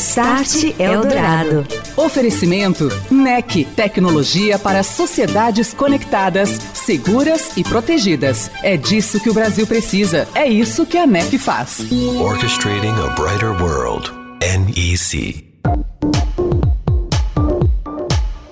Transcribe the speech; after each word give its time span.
Start 0.00 0.80
Eldorado. 0.80 1.66
Oferecimento 1.94 2.88
NEC, 3.10 3.66
tecnologia 3.76 4.58
para 4.58 4.82
sociedades 4.82 5.74
conectadas, 5.74 6.48
seguras 6.72 7.54
e 7.54 7.62
protegidas. 7.62 8.50
É 8.62 8.78
disso 8.78 9.20
que 9.20 9.28
o 9.28 9.34
Brasil 9.34 9.66
precisa. 9.66 10.26
É 10.34 10.48
isso 10.48 10.86
que 10.86 10.96
a 10.96 11.06
NEC 11.06 11.36
faz. 11.36 11.80
Orchestrating 12.18 12.94
a 12.98 13.08
brighter 13.08 13.50
world. 13.62 14.10
NEC. 14.40 15.46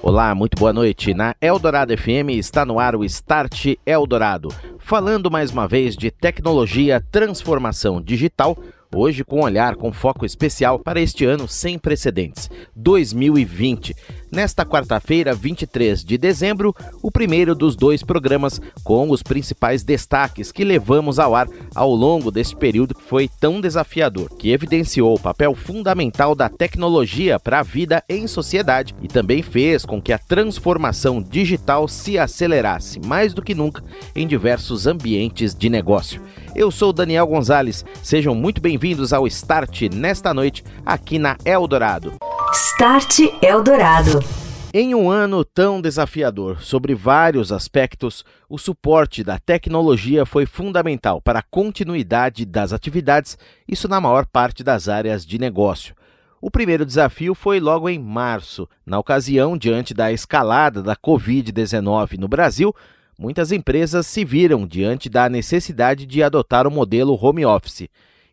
Olá, 0.02 0.34
muito 0.34 0.58
boa 0.58 0.72
noite. 0.74 1.14
Na 1.14 1.34
Eldorado 1.40 1.96
FM 1.96 2.28
está 2.32 2.66
no 2.66 2.78
ar 2.78 2.94
o 2.94 3.04
Start 3.04 3.74
Eldorado, 3.86 4.48
falando 4.78 5.30
mais 5.30 5.50
uma 5.50 5.66
vez 5.66 5.96
de 5.96 6.10
tecnologia, 6.10 7.02
transformação 7.10 8.02
digital 8.02 8.54
Hoje, 8.94 9.22
com 9.22 9.40
um 9.40 9.44
olhar 9.44 9.76
com 9.76 9.92
foco 9.92 10.24
especial 10.24 10.78
para 10.78 10.98
este 10.98 11.26
ano 11.26 11.46
sem 11.46 11.78
precedentes, 11.78 12.48
2020. 12.74 13.94
Nesta 14.32 14.64
quarta-feira, 14.64 15.34
23 15.34 16.02
de 16.02 16.16
dezembro, 16.16 16.74
o 17.02 17.10
primeiro 17.10 17.54
dos 17.54 17.76
dois 17.76 18.02
programas 18.02 18.58
com 18.82 19.10
os 19.10 19.22
principais 19.22 19.82
destaques 19.82 20.50
que 20.50 20.64
levamos 20.64 21.18
ao 21.18 21.34
ar 21.34 21.48
ao 21.74 21.94
longo 21.94 22.30
deste 22.30 22.56
período 22.56 22.94
que 22.94 23.02
foi 23.02 23.28
tão 23.40 23.60
desafiador, 23.60 24.30
que 24.38 24.52
evidenciou 24.52 25.14
o 25.14 25.20
papel 25.20 25.54
fundamental 25.54 26.34
da 26.34 26.48
tecnologia 26.48 27.38
para 27.38 27.60
a 27.60 27.62
vida 27.62 28.02
em 28.08 28.26
sociedade 28.26 28.94
e 29.02 29.08
também 29.08 29.42
fez 29.42 29.84
com 29.84 30.00
que 30.00 30.14
a 30.14 30.18
transformação 30.18 31.22
digital 31.22 31.88
se 31.88 32.18
acelerasse 32.18 33.00
mais 33.00 33.34
do 33.34 33.42
que 33.42 33.54
nunca 33.54 33.84
em 34.14 34.26
diversos 34.26 34.86
ambientes 34.86 35.54
de 35.54 35.68
negócio. 35.68 36.22
Eu 36.54 36.70
sou 36.70 36.92
Daniel 36.92 37.26
Gonzalez, 37.26 37.84
sejam 38.02 38.34
muito 38.34 38.60
bem-vindos 38.60 38.77
ao 39.12 39.26
Start 39.26 39.82
nesta 39.92 40.32
noite 40.32 40.62
aqui 40.86 41.18
na 41.18 41.36
Eldorado. 41.44 42.14
Start 42.52 43.18
Eldorado. 43.42 44.20
Em 44.72 44.94
um 44.94 45.10
ano 45.10 45.44
tão 45.44 45.80
desafiador 45.80 46.60
sobre 46.60 46.94
vários 46.94 47.50
aspectos, 47.50 48.24
o 48.48 48.58
suporte 48.58 49.24
da 49.24 49.38
tecnologia 49.38 50.26
foi 50.26 50.44
fundamental 50.44 51.20
para 51.20 51.38
a 51.38 51.44
continuidade 51.50 52.44
das 52.44 52.72
atividades, 52.72 53.36
isso 53.66 53.88
na 53.88 54.00
maior 54.00 54.26
parte 54.26 54.62
das 54.62 54.88
áreas 54.88 55.24
de 55.24 55.38
negócio. 55.38 55.94
O 56.40 56.50
primeiro 56.50 56.86
desafio 56.86 57.34
foi 57.34 57.58
logo 57.58 57.88
em 57.88 57.98
março. 57.98 58.68
Na 58.86 58.98
ocasião, 58.98 59.58
diante 59.58 59.92
da 59.92 60.12
escalada 60.12 60.82
da 60.82 60.94
Covid-19 60.94 62.18
no 62.18 62.28
Brasil, 62.28 62.72
muitas 63.18 63.50
empresas 63.50 64.06
se 64.06 64.24
viram 64.24 64.66
diante 64.66 65.08
da 65.08 65.28
necessidade 65.28 66.06
de 66.06 66.22
adotar 66.22 66.66
o 66.66 66.70
modelo 66.70 67.18
home 67.20 67.44
office. 67.44 67.88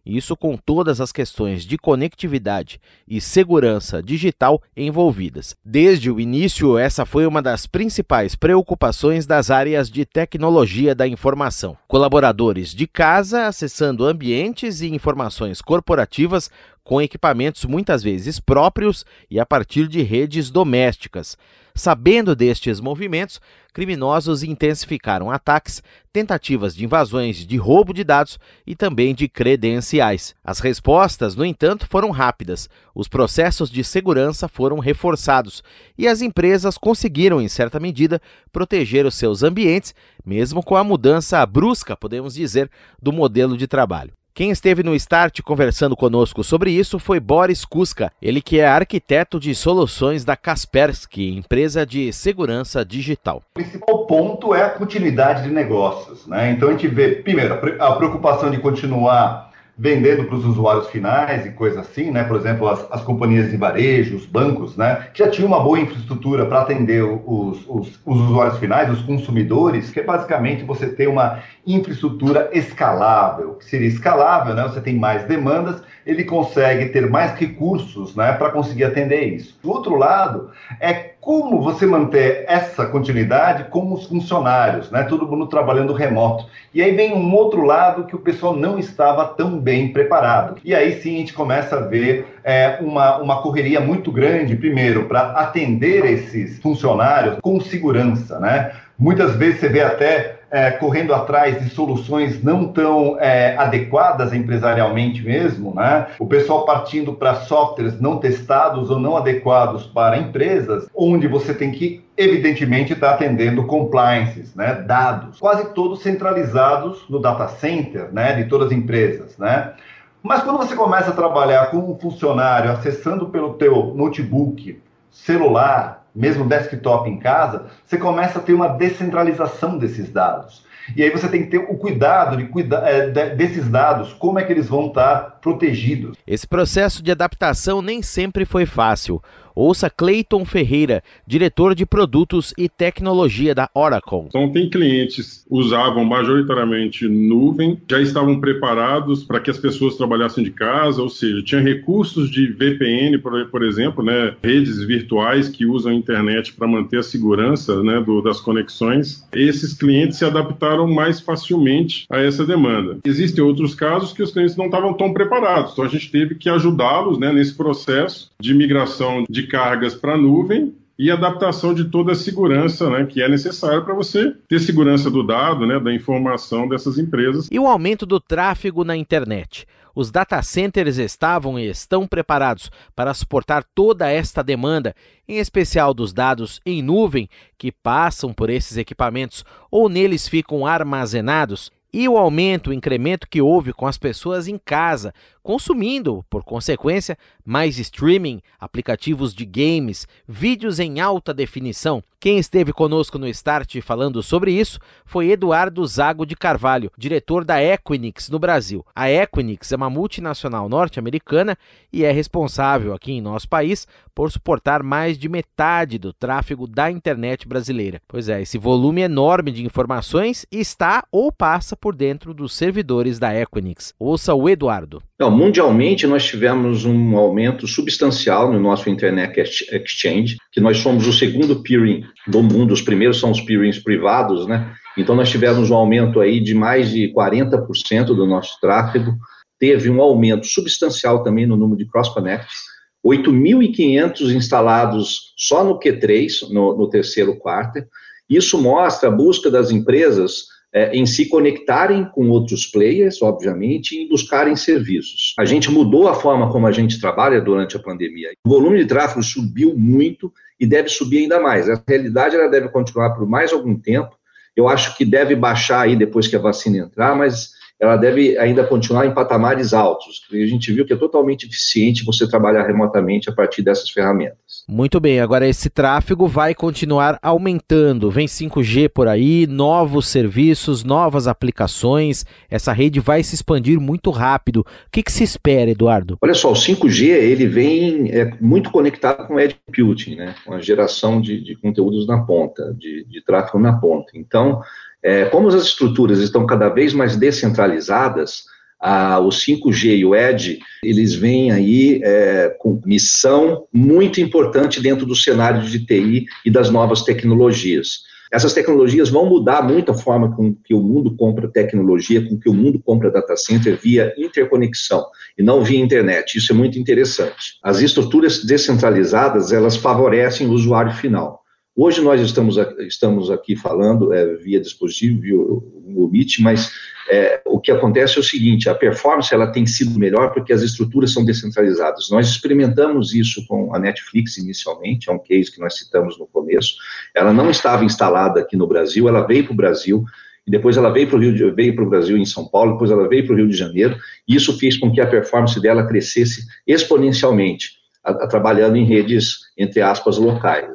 Isso 0.05 0.37
com 0.37 0.55
todas 0.55 1.01
as 1.01 1.11
questões 1.11 1.63
de 1.63 1.77
conectividade 1.77 2.79
e 3.07 3.19
segurança 3.19 4.03
digital 4.03 4.61
envolvidas. 4.77 5.55
Desde 5.65 6.11
o 6.11 6.19
início, 6.19 6.77
essa 6.77 7.05
foi 7.05 7.25
uma 7.25 7.41
das 7.41 7.65
principais 7.65 8.35
preocupações 8.35 9.25
das 9.25 9.49
áreas 9.49 9.89
de 9.89 10.05
tecnologia 10.05 10.93
da 10.93 11.07
informação. 11.07 11.77
Colaboradores 11.95 12.75
de 12.75 12.87
casa 12.87 13.47
acessando 13.47 14.03
ambientes 14.03 14.81
e 14.81 14.93
informações 14.93 15.61
corporativas 15.61 16.51
com 16.83 17.01
equipamentos 17.01 17.63
muitas 17.63 18.03
vezes 18.03 18.37
próprios 18.37 19.05
e 19.31 19.39
a 19.39 19.45
partir 19.45 19.87
de 19.87 20.01
redes 20.01 20.51
domésticas. 20.51 21.37
Sabendo 21.77 22.35
destes 22.35 22.79
movimentos, 22.79 23.41
criminosos 23.73 24.43
intensificaram 24.43 25.29
ataques, 25.29 25.83
tentativas 26.13 26.73
de 26.73 26.85
invasões 26.85 27.45
de 27.45 27.57
roubo 27.57 27.93
de 27.93 28.05
dados 28.05 28.39
e 28.65 28.73
também 28.73 29.13
de 29.13 29.27
credenciais. 29.27 30.33
As 30.41 30.61
respostas, 30.61 31.35
no 31.35 31.43
entanto, 31.43 31.85
foram 31.85 32.11
rápidas. 32.11 32.69
Os 32.93 33.09
processos 33.09 33.69
de 33.69 33.83
segurança 33.83 34.47
foram 34.47 34.79
reforçados 34.79 35.61
e 35.97 36.07
as 36.07 36.21
empresas 36.21 36.77
conseguiram, 36.77 37.41
em 37.41 37.49
certa 37.49 37.77
medida, 37.77 38.21
proteger 38.53 39.05
os 39.05 39.15
seus 39.15 39.43
ambientes, 39.43 39.93
mesmo 40.25 40.63
com 40.63 40.77
a 40.77 40.83
mudança 40.83 41.45
brusca, 41.45 41.84
podemos 41.93 42.35
dizer, 42.35 42.71
do 43.01 43.11
modelo 43.11 43.57
de 43.57 43.67
trabalho. 43.67 44.13
Quem 44.33 44.51
esteve 44.51 44.83
no 44.83 44.93
Start 44.93 45.41
conversando 45.41 45.95
conosco 45.95 46.43
sobre 46.43 46.69
isso 46.69 46.99
foi 46.99 47.21
Boris 47.21 47.63
Kuska, 47.63 48.11
ele 48.21 48.41
que 48.41 48.59
é 48.59 48.67
arquiteto 48.67 49.39
de 49.39 49.55
soluções 49.55 50.25
da 50.25 50.35
Kaspersky, 50.35 51.37
empresa 51.37 51.85
de 51.85 52.11
segurança 52.11 52.83
digital. 52.83 53.41
O 53.51 53.53
principal 53.53 54.05
ponto 54.05 54.53
é 54.53 54.61
a 54.61 54.69
continuidade 54.71 55.43
de 55.43 55.49
negócios. 55.49 56.27
Né? 56.27 56.51
Então 56.51 56.67
a 56.67 56.71
gente 56.73 56.85
vê, 56.89 57.15
primeiro, 57.15 57.53
a 57.81 57.91
preocupação 57.93 58.51
de 58.51 58.57
continuar 58.57 59.44
vendendo 59.77 60.23
para 60.23 60.35
os 60.35 60.45
usuários 60.45 60.87
finais 60.87 61.45
e 61.45 61.51
coisa 61.51 61.81
assim, 61.81 62.09
né? 62.09 62.23
Por 62.23 62.37
exemplo, 62.37 62.67
as, 62.67 62.89
as 62.91 63.01
companhias 63.01 63.51
de 63.51 63.57
varejo, 63.57 64.15
os 64.15 64.25
bancos, 64.25 64.77
né? 64.77 65.07
Que 65.13 65.23
já 65.23 65.29
tinham 65.29 65.47
uma 65.47 65.59
boa 65.59 65.79
infraestrutura 65.79 66.45
para 66.45 66.61
atender 66.61 67.03
os, 67.03 67.65
os, 67.67 67.99
os, 68.05 68.21
usuários 68.21 68.57
finais, 68.57 68.89
os 68.89 69.01
consumidores, 69.01 69.91
que 69.91 69.99
é 69.99 70.03
basicamente 70.03 70.63
você 70.63 70.87
ter 70.87 71.07
uma 71.07 71.43
infraestrutura 71.67 72.49
escalável. 72.53 73.55
Que 73.55 73.65
seria 73.65 73.87
escalável, 73.87 74.53
né? 74.55 74.63
Você 74.63 74.79
tem 74.79 74.95
mais 74.95 75.25
demandas, 75.25 75.81
ele 76.05 76.23
consegue 76.23 76.89
ter 76.89 77.09
mais 77.09 77.33
recursos, 77.37 78.15
né? 78.15 78.31
Para 78.33 78.51
conseguir 78.51 78.85
atender 78.85 79.35
isso. 79.35 79.59
Do 79.61 79.71
outro 79.71 79.95
lado, 79.95 80.51
é 80.79 81.14
como 81.25 81.59
você 81.59 81.87
manter 81.87 82.45
essa 82.47 82.85
continuidade 82.85 83.63
com 83.71 83.91
os 83.91 84.05
funcionários, 84.05 84.91
né? 84.91 85.01
Todo 85.05 85.27
mundo 85.27 85.47
trabalhando 85.47 85.91
remoto. 85.91 86.45
E 86.71 86.83
aí 86.83 86.95
vem 86.95 87.15
um 87.15 87.33
outro 87.33 87.63
lado 87.63 88.03
que 88.03 88.15
o 88.15 88.19
pessoal 88.19 88.55
não 88.55 88.77
estava 88.77 89.25
tão 89.25 89.57
bem 89.57 89.91
preparado. 89.91 90.57
E 90.63 90.75
aí 90.75 91.01
sim 91.01 91.15
a 91.15 91.17
gente 91.17 91.33
começa 91.33 91.77
a 91.77 91.81
ver 91.81 92.27
é, 92.43 92.77
uma, 92.79 93.17
uma 93.17 93.41
correria 93.41 93.81
muito 93.81 94.11
grande, 94.11 94.55
primeiro, 94.55 95.05
para 95.05 95.31
atender 95.31 96.05
esses 96.05 96.59
funcionários 96.59 97.37
com 97.41 97.59
segurança, 97.59 98.39
né? 98.39 98.73
Muitas 98.97 99.35
vezes 99.35 99.59
você 99.61 99.67
vê 99.67 99.81
até 99.81 100.34
é, 100.51 100.71
correndo 100.71 101.13
atrás 101.13 101.61
de 101.61 101.69
soluções 101.69 102.43
não 102.43 102.67
tão 102.67 103.19
é, 103.19 103.55
adequadas 103.57 104.33
empresarialmente 104.33 105.23
mesmo, 105.23 105.73
né? 105.73 106.07
O 106.19 106.25
pessoal 106.25 106.65
partindo 106.65 107.13
para 107.13 107.35
softwares 107.35 107.99
não 107.99 108.17
testados 108.17 108.89
ou 108.89 108.99
não 108.99 109.17
adequados 109.17 109.85
para 109.85 110.17
empresas, 110.17 110.87
onde 110.95 111.27
você 111.27 111.53
tem 111.53 111.71
que 111.71 112.03
evidentemente 112.17 112.93
estar 112.93 113.09
tá 113.09 113.15
atendendo 113.15 113.65
compliances, 113.65 114.55
né? 114.55 114.83
Dados, 114.85 115.39
quase 115.39 115.73
todos 115.73 116.01
centralizados 116.01 117.05
no 117.09 117.19
data 117.19 117.47
center, 117.47 118.09
né? 118.11 118.33
De 118.33 118.45
todas 118.45 118.67
as 118.67 118.73
empresas, 118.73 119.37
né? 119.37 119.73
Mas 120.21 120.41
quando 120.41 120.57
você 120.57 120.75
começa 120.75 121.11
a 121.11 121.15
trabalhar 121.15 121.69
com 121.69 121.77
um 121.77 121.99
funcionário 121.99 122.71
acessando 122.71 123.27
pelo 123.27 123.53
teu 123.53 123.93
notebook, 123.93 124.81
celular, 125.11 126.04
mesmo 126.15 126.45
desktop 126.45 127.09
em 127.09 127.19
casa, 127.19 127.65
você 127.85 127.97
começa 127.97 128.39
a 128.39 128.41
ter 128.41 128.53
uma 128.53 128.69
descentralização 128.69 129.77
desses 129.77 130.09
dados. 130.09 130.63
E 130.95 131.03
aí 131.03 131.09
você 131.09 131.27
tem 131.27 131.43
que 131.43 131.49
ter 131.49 131.57
o 131.57 131.75
cuidado 131.77 132.37
de 132.37 132.45
cuidar 132.45 132.87
é, 132.87 133.09
desses 133.35 133.67
dados, 133.67 134.13
como 134.13 134.39
é 134.39 134.43
que 134.43 134.53
eles 134.53 134.67
vão 134.67 134.87
estar 134.87 135.34
protegidos. 135.45 136.17
Esse 136.25 136.47
processo 136.47 137.03
de 137.03 137.11
adaptação 137.11 137.79
nem 137.79 138.01
sempre 138.01 138.45
foi 138.45 138.65
fácil. 138.65 139.21
Ouça 139.55 139.89
Clayton 139.89 140.43
Ferreira, 140.43 141.01
diretor 141.25 141.73
de 141.73 141.85
produtos 141.85 142.53
e 142.57 142.67
tecnologia 142.67 143.55
da 143.55 143.69
Oracle. 143.73 144.25
Então, 144.27 144.51
tem 144.51 144.69
clientes 144.69 145.45
que 145.47 145.55
usavam 145.55 146.03
majoritariamente 146.03 147.07
nuvem, 147.07 147.79
já 147.89 148.01
estavam 148.01 148.37
preparados 148.41 149.23
para 149.23 149.39
que 149.39 149.49
as 149.49 149.57
pessoas 149.57 149.95
trabalhassem 149.95 150.43
de 150.43 150.51
casa, 150.51 151.01
ou 151.01 151.07
seja, 151.07 151.41
tinha 151.41 151.61
recursos 151.61 152.29
de 152.29 152.47
VPN, 152.47 153.17
por, 153.19 153.45
por 153.45 153.63
exemplo, 153.63 154.03
né, 154.03 154.35
redes 154.43 154.83
virtuais 154.83 155.47
que 155.47 155.65
usam 155.65 155.93
a 155.93 155.95
internet 155.95 156.51
para 156.53 156.67
manter 156.67 156.99
a 156.99 157.03
segurança 157.03 157.81
né, 157.81 158.01
do, 158.01 158.21
das 158.21 158.41
conexões. 158.41 159.25
Esses 159.33 159.73
clientes 159.73 160.17
se 160.17 160.25
adaptaram 160.25 160.85
mais 160.85 161.21
facilmente 161.21 162.05
a 162.09 162.19
essa 162.19 162.45
demanda. 162.45 162.97
Existem 163.05 163.41
outros 163.41 163.73
casos 163.73 164.11
que 164.11 164.21
os 164.21 164.31
clientes 164.31 164.57
não 164.57 164.65
estavam 164.65 164.93
tão 164.93 165.13
preparados, 165.13 165.34
então 165.37 165.85
a 165.85 165.87
gente 165.87 166.11
teve 166.11 166.35
que 166.35 166.49
ajudá-los 166.49 167.17
né, 167.17 167.31
nesse 167.31 167.53
processo 167.53 168.31
de 168.39 168.53
migração 168.53 169.25
de 169.29 169.47
cargas 169.47 169.95
para 169.95 170.13
a 170.13 170.17
nuvem 170.17 170.73
e 170.97 171.11
adaptação 171.11 171.73
de 171.73 171.85
toda 171.85 172.13
a 172.13 172.15
segurança 172.15 172.89
né, 172.89 173.05
que 173.05 173.21
é 173.21 173.27
necessária 173.27 173.81
para 173.81 173.93
você 173.93 174.33
ter 174.47 174.59
segurança 174.59 175.11
do 175.11 175.23
dado, 175.23 175.65
né, 175.67 175.79
da 175.79 175.93
informação 175.93 176.67
dessas 176.67 176.97
empresas. 176.97 177.47
E 177.51 177.59
o 177.59 177.67
aumento 177.67 178.05
do 178.05 178.19
tráfego 178.19 178.83
na 178.83 178.95
internet. 178.95 179.65
Os 179.93 180.11
data 180.11 180.41
centers 180.41 180.97
estavam 180.97 181.57
e 181.57 181.69
estão 181.69 182.05
preparados 182.05 182.69
para 182.93 183.13
suportar 183.13 183.63
toda 183.63 184.11
esta 184.11 184.43
demanda, 184.43 184.93
em 185.25 185.37
especial 185.37 185.93
dos 185.93 186.11
dados 186.11 186.59
em 186.65 186.81
nuvem 186.81 187.29
que 187.57 187.71
passam 187.71 188.33
por 188.33 188.49
esses 188.49 188.75
equipamentos 188.75 189.45
ou 189.71 189.87
neles 189.87 190.27
ficam 190.27 190.67
armazenados. 190.67 191.71
E 191.95 192.09
o 192.09 192.17
aumento, 192.17 192.71
o 192.71 192.73
incremento 192.73 193.25
que 193.25 193.41
houve 193.41 193.71
com 193.71 193.87
as 193.87 193.97
pessoas 193.97 194.49
em 194.49 194.57
casa, 194.57 195.13
consumindo, 195.45 196.25
por 196.27 196.43
consequência, 196.43 197.15
mais 197.45 197.77
streaming, 197.77 198.41
aplicativos 198.59 199.31
de 199.31 199.45
games, 199.45 200.07
vídeos 200.27 200.79
em 200.79 200.99
alta 200.99 201.31
definição. 201.31 202.03
Quem 202.19 202.39
esteve 202.39 202.73
conosco 202.73 203.19
no 203.19 203.27
Start 203.27 203.79
falando 203.81 204.23
sobre 204.23 204.51
isso 204.51 204.79
foi 205.05 205.29
Eduardo 205.29 205.85
Zago 205.85 206.25
de 206.25 206.35
Carvalho, 206.35 206.91
diretor 206.97 207.45
da 207.45 207.61
Equinix 207.61 208.27
no 208.27 208.39
Brasil. 208.39 208.83
A 208.95 209.11
Equinix 209.11 209.71
é 209.71 209.75
uma 209.75 209.91
multinacional 209.91 210.67
norte-americana 210.67 211.55
e 211.93 212.03
é 212.03 212.11
responsável 212.11 212.95
aqui 212.95 213.11
em 213.11 213.21
nosso 213.21 213.47
país 213.47 213.87
por 214.15 214.31
suportar 214.31 214.81
mais 214.81 215.19
de 215.19 215.29
metade 215.29 215.99
do 215.99 216.11
tráfego 216.11 216.65
da 216.65 216.89
internet 216.89 217.47
brasileira. 217.47 218.01
Pois 218.07 218.29
é, 218.29 218.41
esse 218.41 218.57
volume 218.57 219.01
enorme 219.01 219.51
de 219.51 219.63
informações 219.63 220.47
está 220.51 221.05
ou 221.11 221.31
passa 221.31 221.77
por 221.77 221.95
dentro 221.95 222.33
dos 222.33 222.55
servidores 222.55 223.19
da 223.19 223.39
Equinix. 223.39 223.93
Ouça 223.99 224.33
o 224.33 224.49
Eduardo. 224.49 225.03
Mundialmente 225.21 226.05
nós 226.05 226.25
tivemos 226.25 226.83
um 226.83 227.15
aumento 227.15 227.65
substancial 227.67 228.51
no 228.51 228.59
nosso 228.59 228.89
Internet 228.89 229.39
Exchange, 229.39 230.35
que 230.51 230.59
nós 230.59 230.77
somos 230.77 231.07
o 231.07 231.13
segundo 231.13 231.63
peering 231.63 232.03
do 232.27 232.43
mundo, 232.43 232.73
os 232.73 232.81
primeiros 232.81 233.19
são 233.19 233.31
os 233.31 233.39
peerings 233.39 233.79
privados, 233.79 234.45
né? 234.45 234.75
Então 234.97 235.15
nós 235.15 235.29
tivemos 235.29 235.71
um 235.71 235.75
aumento 235.75 236.19
aí 236.19 236.41
de 236.41 236.53
mais 236.53 236.91
de 236.91 237.13
40% 237.13 238.07
do 238.07 238.25
nosso 238.25 238.59
tráfego, 238.59 239.15
teve 239.57 239.89
um 239.89 240.01
aumento 240.01 240.45
substancial 240.47 241.23
também 241.23 241.45
no 241.45 241.55
número 241.55 241.77
de 241.77 241.89
cross 241.89 242.09
connects, 242.09 242.75
8.500 243.05 244.35
instalados 244.35 245.33
só 245.37 245.63
no 245.63 245.79
Q3, 245.79 246.49
no, 246.49 246.75
no 246.75 246.89
terceiro 246.89 247.37
quarto. 247.37 247.83
Isso 248.29 248.61
mostra 248.61 249.09
a 249.09 249.11
busca 249.11 249.49
das 249.49 249.69
empresas 249.69 250.54
é, 250.75 250.93
em 250.93 251.05
se 251.05 251.29
conectarem 251.29 252.03
com 252.03 252.27
outros 252.27 252.65
players, 252.65 253.21
obviamente, 253.21 253.95
e 253.95 254.09
buscarem 254.09 254.57
serviços. 254.57 255.33
A 255.39 255.45
gente 255.45 255.71
mudou 255.71 256.09
a 256.09 256.13
forma 256.13 256.51
como 256.51 256.67
a 256.67 256.71
gente 256.73 256.99
trabalha 256.99 257.39
durante 257.39 257.77
a 257.77 257.79
pandemia. 257.79 258.31
O 258.45 258.49
volume 258.49 258.79
de 258.79 258.85
tráfego 258.85 259.23
subiu 259.23 259.73
muito 259.77 260.33
e 260.59 260.67
deve 260.67 260.89
subir 260.89 261.19
ainda 261.19 261.39
mais. 261.39 261.69
A 261.69 261.81
realidade 261.87 262.35
ela 262.35 262.49
deve 262.49 262.67
continuar 262.67 263.11
por 263.11 263.25
mais 263.25 263.53
algum 263.53 263.79
tempo. 263.79 264.17
Eu 264.53 264.67
acho 264.67 264.97
que 264.97 265.05
deve 265.05 265.33
baixar 265.33 265.79
aí 265.79 265.95
depois 265.95 266.27
que 266.27 266.35
a 266.35 266.39
vacina 266.39 266.79
entrar, 266.79 267.15
mas 267.15 267.51
ela 267.79 267.95
deve 267.95 268.37
ainda 268.37 268.65
continuar 268.65 269.05
em 269.05 269.13
patamares 269.13 269.73
altos. 269.73 270.27
A 270.29 270.45
gente 270.45 270.73
viu 270.73 270.85
que 270.85 270.93
é 270.93 270.97
totalmente 270.97 271.45
eficiente 271.45 272.03
você 272.03 272.27
trabalhar 272.27 272.67
remotamente 272.67 273.29
a 273.29 273.33
partir 273.33 273.61
dessas 273.61 273.89
ferramentas. 273.89 274.54
Muito 274.67 274.99
bem, 274.99 275.19
agora 275.19 275.47
esse 275.47 275.69
tráfego 275.69 276.27
vai 276.27 276.55
continuar 276.55 277.19
aumentando. 277.21 278.09
Vem 278.09 278.25
5G 278.25 278.89
por 278.89 279.07
aí, 279.07 279.45
novos 279.45 280.07
serviços, 280.07 280.83
novas 280.83 281.27
aplicações. 281.27 282.25
Essa 282.49 282.73
rede 282.73 282.99
vai 282.99 283.21
se 283.21 283.35
expandir 283.35 283.79
muito 283.79 284.09
rápido. 284.09 284.61
O 284.61 284.65
que, 284.91 285.03
que 285.03 285.11
se 285.11 285.23
espera, 285.23 285.69
Eduardo? 285.69 286.17
Olha 286.19 286.33
só, 286.33 286.51
o 286.51 286.55
5G 286.55 287.09
ele 287.09 287.45
vem 287.45 288.09
é, 288.09 288.33
muito 288.41 288.71
conectado 288.71 289.27
com 289.27 289.35
o 289.35 289.39
Edge 289.39 289.55
Computing, 289.67 290.15
né? 290.15 290.33
com 290.43 290.55
a 290.55 290.59
geração 290.59 291.21
de, 291.21 291.43
de 291.43 291.55
conteúdos 291.55 292.07
na 292.07 292.23
ponta, 292.23 292.73
de, 292.73 293.05
de 293.05 293.23
tráfego 293.23 293.59
na 293.59 293.73
ponta. 293.73 294.13
Então, 294.15 294.61
é, 295.03 295.25
como 295.25 295.47
as 295.47 295.53
estruturas 295.53 296.17
estão 296.17 296.43
cada 296.47 296.69
vez 296.69 296.91
mais 296.91 297.15
descentralizadas, 297.15 298.45
a, 298.79 299.19
o 299.19 299.29
5G 299.29 299.97
e 299.97 300.05
o 300.05 300.15
Edge, 300.15 300.59
eles 300.83 301.13
vêm 301.13 301.51
aí 301.51 302.01
é, 302.03 302.55
com 302.59 302.81
missão 302.85 303.65
muito 303.73 304.21
importante 304.21 304.81
dentro 304.81 305.05
do 305.05 305.15
cenário 305.15 305.61
de 305.61 305.85
TI 305.85 306.25
e 306.45 306.51
das 306.51 306.69
novas 306.69 307.03
tecnologias. 307.03 308.03
Essas 308.31 308.53
tecnologias 308.53 309.09
vão 309.09 309.27
mudar 309.27 309.61
muito 309.61 309.91
a 309.91 309.93
forma 309.93 310.35
com 310.35 310.53
que 310.53 310.73
o 310.73 310.81
mundo 310.81 311.15
compra 311.15 311.47
tecnologia, 311.47 312.27
com 312.27 312.37
que 312.37 312.49
o 312.49 312.53
mundo 312.53 312.81
compra 312.83 313.11
data 313.11 313.37
center 313.37 313.79
via 313.81 314.13
interconexão 314.17 315.05
e 315.37 315.43
não 315.43 315.63
via 315.63 315.79
internet. 315.79 316.37
Isso 316.37 316.51
é 316.51 316.55
muito 316.55 316.77
interessante. 316.77 317.57
As 317.63 317.81
estruturas 317.81 318.43
descentralizadas, 318.43 319.51
elas 319.51 319.77
favorecem 319.77 320.47
o 320.47 320.51
usuário 320.51 320.91
final. 320.93 321.45
Hoje 321.77 322.01
nós 322.01 322.21
estamos, 322.21 322.57
estamos 322.79 323.29
aqui 323.29 323.55
falando 323.55 324.13
é, 324.13 324.35
via 324.35 324.59
dispositivo, 324.59 325.74
o 325.95 326.09
Meet, 326.09 326.39
mas 326.39 326.71
é, 327.09 327.41
o 327.45 327.59
que 327.59 327.71
acontece 327.71 328.17
é 328.17 328.19
o 328.19 328.23
seguinte, 328.23 328.67
a 328.67 328.73
performance 328.73 329.33
ela 329.33 329.47
tem 329.47 329.65
sido 329.65 329.97
melhor 329.99 330.33
porque 330.33 330.51
as 330.51 330.61
estruturas 330.61 331.13
são 331.13 331.23
descentralizadas. 331.23 332.09
Nós 332.09 332.27
experimentamos 332.27 333.13
isso 333.13 333.45
com 333.47 333.75
a 333.75 333.79
Netflix 333.79 334.37
inicialmente, 334.37 335.09
é 335.09 335.13
um 335.13 335.19
case 335.19 335.51
que 335.51 335.59
nós 335.59 335.77
citamos 335.77 336.17
no 336.17 336.25
começo. 336.25 336.75
Ela 337.13 337.31
não 337.31 337.49
estava 337.49 337.85
instalada 337.85 338.39
aqui 338.39 338.57
no 338.57 338.67
Brasil, 338.67 339.07
ela 339.07 339.25
veio 339.25 339.43
para 339.43 339.53
o 339.53 339.55
Brasil, 339.55 340.03
e 340.47 340.51
depois 340.51 340.77
ela 340.77 340.91
veio 340.91 341.07
para 341.07 341.17
o 341.17 341.19
Rio, 341.19 341.55
veio 341.55 341.75
para 341.75 341.83
o 341.83 341.89
Brasil 341.89 342.17
em 342.17 342.25
São 342.25 342.47
Paulo, 342.47 342.73
depois 342.73 342.91
ela 342.91 343.07
veio 343.07 343.25
para 343.25 343.33
o 343.33 343.37
Rio 343.37 343.47
de 343.47 343.55
Janeiro, 343.55 343.97
e 344.27 344.35
isso 344.35 344.57
fez 344.57 344.77
com 344.77 344.91
que 344.91 345.01
a 345.01 345.07
performance 345.07 345.59
dela 345.59 345.87
crescesse 345.87 346.45
exponencialmente, 346.67 347.71
a, 348.03 348.11
a, 348.11 348.27
trabalhando 348.27 348.77
em 348.77 348.85
redes, 348.85 349.39
entre 349.57 349.81
aspas, 349.81 350.17
locais. 350.17 350.74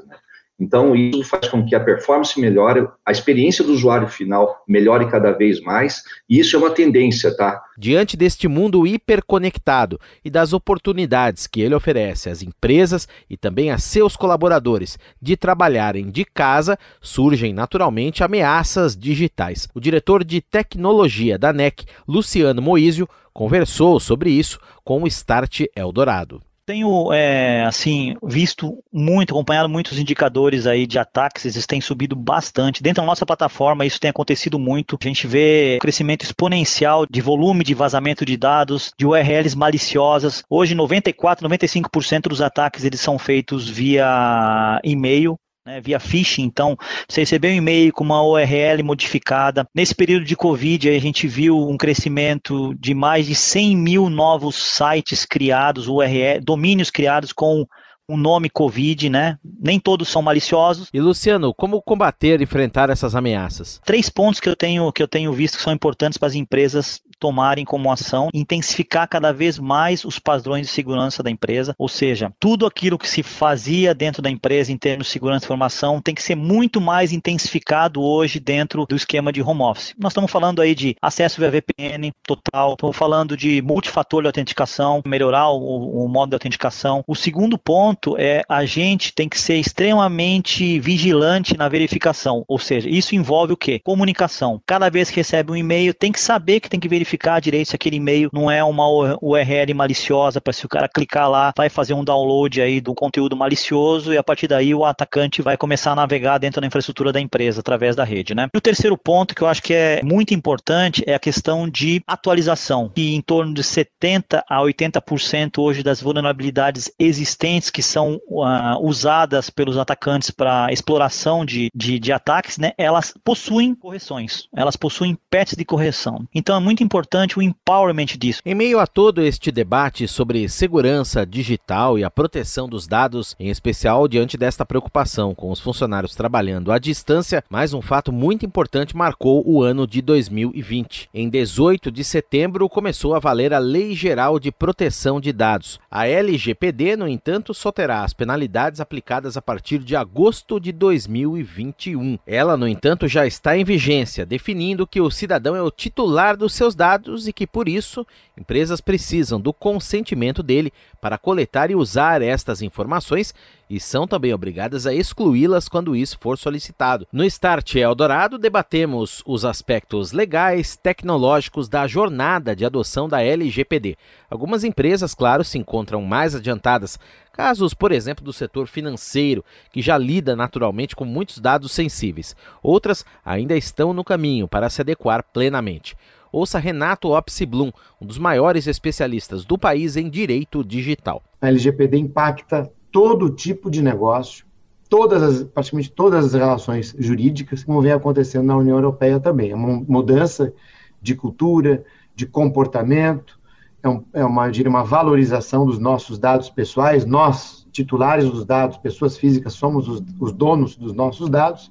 Então, 0.61 0.95
isso 0.95 1.25
faz 1.25 1.49
com 1.49 1.65
que 1.65 1.75
a 1.75 1.81
performance 1.81 2.39
melhore, 2.39 2.87
a 3.05 3.11
experiência 3.11 3.65
do 3.65 3.73
usuário 3.73 4.07
final 4.07 4.63
melhore 4.69 5.11
cada 5.11 5.33
vez 5.33 5.59
mais, 5.63 6.03
e 6.29 6.39
isso 6.39 6.55
é 6.55 6.59
uma 6.59 6.71
tendência, 6.71 7.35
tá? 7.35 7.63
Diante 7.79 8.15
deste 8.15 8.47
mundo 8.47 8.87
hiperconectado 8.87 9.99
e 10.23 10.29
das 10.29 10.53
oportunidades 10.53 11.47
que 11.47 11.63
ele 11.63 11.75
oferece 11.75 12.29
às 12.29 12.43
empresas 12.43 13.09
e 13.29 13.39
também 13.39 13.71
a 13.71 13.79
seus 13.79 14.17
colaboradores 14.17 14.99
de 15.21 15.35
trabalharem 15.35 16.11
de 16.11 16.27
casa, 16.27 16.79
surgem 17.01 17.55
naturalmente 17.55 18.23
ameaças 18.23 18.95
digitais. 18.95 19.67
O 19.75 19.81
diretor 19.81 20.23
de 20.23 20.43
tecnologia 20.43 21.39
da 21.39 21.55
NEC, 21.55 21.87
Luciano 22.07 22.61
Moísio, 22.61 23.09
conversou 23.33 23.99
sobre 23.99 24.31
isso 24.31 24.61
com 24.85 25.03
o 25.03 25.07
Start 25.07 25.63
Eldorado 25.75 26.43
tenho 26.71 27.13
é, 27.13 27.65
assim 27.65 28.15
visto 28.23 28.79
muito, 28.93 29.33
acompanhado 29.33 29.69
muitos 29.69 29.99
indicadores 29.99 30.69
aí 30.69 30.87
de 30.87 31.01
ataques, 31.01 31.45
eles 31.45 31.67
têm 31.67 31.81
subido 31.81 32.15
bastante. 32.15 32.81
Dentro 32.81 33.03
da 33.03 33.07
nossa 33.07 33.27
plataforma 33.27 33.85
isso 33.85 33.99
tem 33.99 34.09
acontecido 34.09 34.57
muito. 34.57 34.97
A 35.01 35.05
gente 35.05 35.27
vê 35.27 35.79
crescimento 35.81 36.23
exponencial 36.23 37.07
de 37.11 37.21
volume 37.21 37.65
de 37.65 37.75
vazamento 37.75 38.25
de 38.25 38.37
dados, 38.37 38.93
de 38.97 39.05
URLs 39.05 39.57
maliciosas. 39.57 40.45
Hoje 40.49 40.77
94, 40.77 41.49
95% 41.49 42.29
dos 42.29 42.41
ataques 42.41 42.85
eles 42.85 43.01
são 43.01 43.19
feitos 43.19 43.69
via 43.69 44.81
e-mail 44.85 45.37
né, 45.65 45.81
via 45.81 46.01
phishing. 46.01 46.43
Então, 46.43 46.77
você 47.09 47.23
recebeu 47.23 47.51
um 47.51 47.57
e-mail 47.57 47.93
com 47.93 48.05
uma 48.05 48.23
URL 48.23 48.83
modificada. 48.83 49.67
Nesse 49.75 49.95
período 49.95 50.25
de 50.25 50.37
Covid, 50.37 50.89
a 50.89 50.99
gente 50.99 51.27
viu 51.27 51.69
um 51.69 51.77
crescimento 51.77 52.75
de 52.75 52.95
mais 52.95 53.27
de 53.27 53.35
100 53.35 53.77
mil 53.77 54.11
novos 54.11 54.57
sites 54.57 55.25
criados, 55.25 55.89
URL, 55.89 56.41
domínios 56.43 56.91
criados 56.91 57.33
com 57.33 57.67
o 58.11 58.17
nome 58.17 58.51
Covid, 58.51 59.09
né? 59.09 59.39
Nem 59.61 59.79
todos 59.79 60.09
são 60.09 60.21
maliciosos. 60.21 60.89
E 60.93 61.01
Luciano, 61.01 61.55
como 61.55 61.81
combater 61.81 62.41
e 62.41 62.45
enfrentar 62.45 62.91
essas 62.91 63.15
ameaças? 63.15 63.81
Três 63.85 64.09
pontos 64.09 64.41
que 64.41 64.49
eu 64.49 64.57
tenho 64.57 64.91
que 64.93 65.03
eu 65.03 65.07
tenho 65.07 65.33
visto 65.33 65.57
que 65.57 65.63
são 65.63 65.73
importantes 65.73 66.19
para 66.19 66.27
as 66.27 66.35
empresas 66.35 67.01
tomarem 67.21 67.65
como 67.65 67.93
ação 67.93 68.31
intensificar 68.33 69.07
cada 69.07 69.33
vez 69.33 69.59
mais 69.59 70.05
os 70.05 70.19
padrões 70.19 70.67
de 70.67 70.73
segurança 70.73 71.23
da 71.23 71.31
empresa, 71.31 71.75
ou 71.79 71.89
seja, 71.89 72.33
tudo 72.41 72.67
aquilo 72.67 72.99
que 72.99 73.09
se 73.09 73.23
fazia 73.23 73.95
dentro 73.95 74.23
da 74.23 74.31
empresa 74.31 74.73
em 74.73 74.79
termos 74.79 75.07
de 75.07 75.13
segurança 75.13 75.41
de 75.41 75.47
informação 75.47 76.01
tem 76.01 76.15
que 76.15 76.23
ser 76.23 76.35
muito 76.35 76.81
mais 76.81 77.13
intensificado 77.13 78.03
hoje 78.03 78.41
dentro 78.41 78.87
do 78.87 78.97
esquema 78.97 79.33
de 79.33 79.43
home 79.43 79.63
office. 79.63 79.95
Nós 79.99 80.13
estamos 80.13 80.31
falando 80.31 80.63
aí 80.63 80.75
de 80.75 80.97
acesso 81.01 81.41
via 81.41 81.51
VPN 81.51 82.11
total, 82.27 82.73
estamos 82.73 82.97
falando 82.97 83.37
de 83.37 83.61
multifator 83.61 84.23
de 84.23 84.29
autenticação, 84.29 85.03
melhorar 85.05 85.51
o, 85.51 86.05
o 86.05 86.09
modo 86.09 86.31
de 86.31 86.37
autenticação. 86.37 87.05
O 87.07 87.15
segundo 87.15 87.59
ponto 87.59 88.17
é 88.19 88.43
a 88.49 88.65
gente 88.65 89.13
tem 89.13 89.29
que 89.29 89.39
ser 89.39 89.57
extremamente 89.57 90.81
vigilante 90.81 91.57
na 91.57 91.69
verificação, 91.69 92.45
ou 92.49 92.59
seja, 92.59 92.89
isso 92.89 93.15
envolve 93.15 93.53
o 93.53 93.57
quê? 93.57 93.81
Comunicação. 93.85 94.61
Cada 94.67 94.89
vez 94.89 95.11
que 95.11 95.17
recebe 95.17 95.53
um 95.53 95.57
e-mail, 95.57 95.93
tem 95.93 96.11
que 96.11 96.21
saber 96.21 96.61
que 96.61 96.71
tem 96.71 96.81
que 96.81 96.89
verificar 96.89 97.10
verificar 97.11 97.41
direito 97.41 97.71
se 97.71 97.77
aquele 97.77 97.97
e-mail 97.97 98.31
não 98.33 98.51
é 98.51 98.63
uma 98.63 98.87
URL 99.21 99.75
maliciosa, 99.75 100.41
para 100.41 100.53
se 100.53 100.65
o 100.65 100.69
cara 100.69 100.89
clicar 100.89 101.29
lá, 101.29 101.53
vai 101.57 101.69
fazer 101.69 101.95
um 101.95 102.05
download 102.05 102.61
aí 102.61 102.81
do 102.81 102.95
conteúdo 102.95 103.37
malicioso 103.37 104.13
e 104.13 104.19
a 104.19 104.23
partir 104.23 104.47
daí 104.47 104.75
o 104.75 104.85
atacante 104.85 105.43
vai 105.43 105.57
começar 105.57 105.93
a 105.93 105.97
navegar 105.97 106.39
dentro 106.39 106.61
da 106.61 106.67
infraestrutura 106.67 107.13
da 107.13 107.21
empresa 107.21 107.61
através 107.61 107.97
da 107.97 108.05
rede, 108.05 108.35
né? 108.35 108.49
E 108.55 108.59
o 108.59 108.61
terceiro 108.61 108.97
ponto 108.97 109.35
que 109.35 109.43
eu 109.43 109.49
acho 109.49 109.63
que 109.63 109.75
é 109.75 110.01
muito 110.03 110.35
importante 110.35 111.03
é 111.07 111.15
a 111.15 111.19
questão 111.19 111.69
de 111.69 112.03
atualização, 112.07 112.91
que 112.95 113.15
em 113.15 113.21
torno 113.21 113.53
de 113.53 113.63
70 113.63 114.45
a 114.49 114.61
80% 114.61 115.59
hoje 115.59 115.83
das 115.83 116.01
vulnerabilidades 116.01 116.91
existentes 116.99 117.71
que 117.71 117.83
são 117.83 118.21
uh, 118.29 118.79
usadas 118.81 119.51
pelos 119.51 119.77
atacantes 119.77 120.31
para 120.31 120.73
exploração 120.73 121.45
de, 121.45 121.69
de, 121.75 121.99
de 121.99 122.13
ataques, 122.13 122.59
né? 122.59 122.73
Elas 122.79 123.13
possuem 123.25 123.75
correções, 123.75 124.49
elas 124.55 124.77
possuem 124.77 125.19
patches 125.31 125.57
de 125.57 125.65
correção. 125.65 126.27
Então 126.35 126.57
é 126.57 126.61
muito 126.61 126.83
importante 126.83 127.00
importante 127.01 127.39
o 127.39 127.43
empowerment 127.43 128.19
disso. 128.19 128.43
Em 128.45 128.55
meio 128.55 128.79
a 128.79 128.87
todo 128.87 129.23
este 129.23 129.51
debate 129.51 130.07
sobre 130.07 130.47
segurança 130.51 131.25
digital 131.25 131.99
e 131.99 132.05
a 132.05 132.11
proteção 132.11 132.69
dos 132.69 132.87
dados, 132.87 133.35
em 133.41 133.49
especial 133.49 134.07
diante 134.07 134.37
desta 134.37 134.67
preocupação 134.67 135.35
com 135.35 135.51
os 135.51 135.61
funcionários 135.61 136.15
trabalhando 136.15 136.71
à 136.71 136.79
distância, 136.79 137.43
mais 137.49 137.73
um 137.73 137.81
fato 137.81 138.13
muito 138.13 138.45
importante 138.45 138.95
marcou 138.95 139.43
o 139.47 139.63
ano 139.63 139.87
de 139.87 140.03
2020. 140.03 141.09
Em 141.15 141.31
18 141.31 141.91
de 141.91 142.05
setembro 142.05 142.69
começou 142.69 143.15
a 143.15 143.19
valer 143.19 143.55
a 143.55 143.59
Lei 143.59 143.95
Geral 143.95 144.39
de 144.39 144.53
Proteção 144.53 145.19
de 145.19 145.33
Dados. 145.33 145.81
A 145.91 146.07
LGPD, 146.07 146.97
no 146.97 147.09
entanto, 147.09 147.55
só 147.55 147.73
terá 147.73 148.05
as 148.05 148.13
penalidades 148.13 148.79
aplicadas 148.79 149.39
a 149.39 149.43
partir 149.43 149.79
de 149.79 149.97
agosto 149.97 150.61
de 150.61 150.71
2021. 150.71 152.19
Ela, 152.27 152.59
no 152.59 152.69
entanto, 152.69 153.09
já 153.09 153.27
está 153.27 153.57
em 153.57 153.65
vigência, 153.65 154.27
definindo 154.27 154.87
que 154.87 155.01
o 155.01 155.11
cidadão 155.11 155.57
é 155.57 155.63
o 155.63 155.71
titular 155.71 156.37
dos 156.37 156.53
seus 156.53 156.75
dados 156.91 157.29
e 157.29 157.33
que, 157.33 157.47
por 157.47 157.69
isso, 157.69 158.05
empresas 158.37 158.81
precisam 158.81 159.41
do 159.41 159.53
consentimento 159.53 160.43
dele 160.43 160.73
para 161.01 161.19
coletar 161.19 161.71
e 161.71 161.77
usar 161.77 162.21
estas 162.21 162.63
informações 162.63 163.33
e 163.69 163.79
são 163.79 164.07
também 164.09 164.35
obrigadas 164.35 164.85
a 164.85 164.93
excluí-las 164.93 165.69
quando 165.69 165.95
isso 165.95 166.19
for 166.21 166.37
solicitado. 166.37 167.07
No 167.13 167.25
Start 167.25 167.77
Eldorado, 167.77 168.37
debatemos 168.37 169.23
os 169.25 169.45
aspectos 169.45 170.11
legais, 170.11 170.77
tecnológicos 170.77 171.69
da 171.69 171.87
jornada 171.87 172.57
de 172.57 172.65
adoção 172.65 173.09
da 173.09 173.23
LGPD. 173.23 173.97
Algumas 174.29 174.65
empresas, 174.65 175.15
claro, 175.15 175.45
se 175.45 175.57
encontram 175.57 176.03
mais 176.03 176.35
adiantadas, 176.35 176.99
casos, 177.33 177.73
por 177.73 177.93
exemplo, 177.93 178.25
do 178.25 178.33
setor 178.33 178.67
financeiro, 178.67 179.45
que 179.73 179.81
já 179.81 179.97
lida 179.97 180.35
naturalmente 180.35 180.97
com 180.97 181.05
muitos 181.05 181.39
dados 181.39 181.71
sensíveis. 181.71 182.35
Outras 182.61 183.05
ainda 183.25 183.57
estão 183.57 183.93
no 183.93 184.03
caminho 184.03 184.49
para 184.49 184.69
se 184.69 184.81
adequar 184.81 185.23
plenamente. 185.23 185.97
Ouça 186.33 186.59
Renato 186.59 187.09
Opsi-Blum, 187.09 187.73
um 188.01 188.07
dos 188.07 188.19
maiores 188.19 188.67
especialistas 188.67 189.45
do 189.45 189.59
país 189.59 189.97
em 189.97 190.09
direito 190.09 190.65
digital. 190.65 191.23
A 191.41 191.49
LGPD 191.49 191.99
impacta 191.99 192.71
todo 192.91 193.31
tipo 193.31 193.71
de 193.71 193.83
negócio, 193.83 194.45
todas 194.89 195.23
as, 195.23 195.45
praticamente 195.45 195.91
todas 195.91 196.27
as 196.27 196.35
relações 196.35 196.95
jurídicas, 196.99 197.63
como 197.65 197.81
vem 197.81 197.93
acontecendo 197.93 198.47
na 198.47 198.57
União 198.57 198.77
Europeia 198.77 199.21
também. 199.21 199.51
É 199.51 199.55
uma 199.55 199.85
mudança 199.89 200.53
de 201.01 201.15
cultura, 201.15 201.85
de 202.15 202.27
comportamento, 202.27 203.39
é, 203.83 203.89
um, 203.89 204.05
é 204.13 204.25
uma, 204.25 204.51
diria, 204.51 204.69
uma 204.69 204.85
valorização 204.85 205.65
dos 205.65 205.79
nossos 205.79 206.19
dados 206.19 206.51
pessoais. 206.51 207.07
Nós, 207.07 207.67
titulares 207.73 208.29
dos 208.29 208.45
dados, 208.45 208.77
pessoas 208.77 209.17
físicas, 209.17 209.55
somos 209.55 209.89
os, 209.89 210.03
os 210.19 210.33
donos 210.33 210.77
dos 210.77 210.93
nossos 210.93 211.29
dados. 211.29 211.71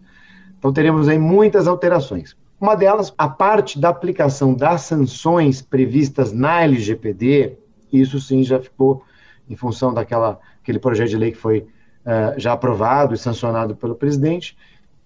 Então, 0.58 0.74
teremos 0.74 1.08
aí 1.08 1.20
muitas 1.20 1.68
alterações. 1.68 2.36
Uma 2.60 2.75
delas, 2.75 3.13
a 3.18 3.30
parte 3.30 3.80
da 3.80 3.89
aplicação 3.89 4.54
das 4.54 4.82
sanções 4.82 5.62
previstas 5.62 6.34
na 6.34 6.62
LGPD, 6.62 7.58
isso 7.92 8.20
sim 8.20 8.44
já 8.44 8.60
ficou 8.60 9.04
em 9.50 9.56
função 9.56 9.94
daquela 9.94 10.39
aquele 10.62 10.78
projeto 10.78 11.10
de 11.10 11.18
lei 11.18 11.32
que 11.32 11.38
foi 11.38 11.60
uh, 11.60 12.38
já 12.38 12.54
aprovado 12.54 13.13
e 13.13 13.18
sancionado 13.18 13.75
pelo 13.75 13.96
presidente. 13.96 14.58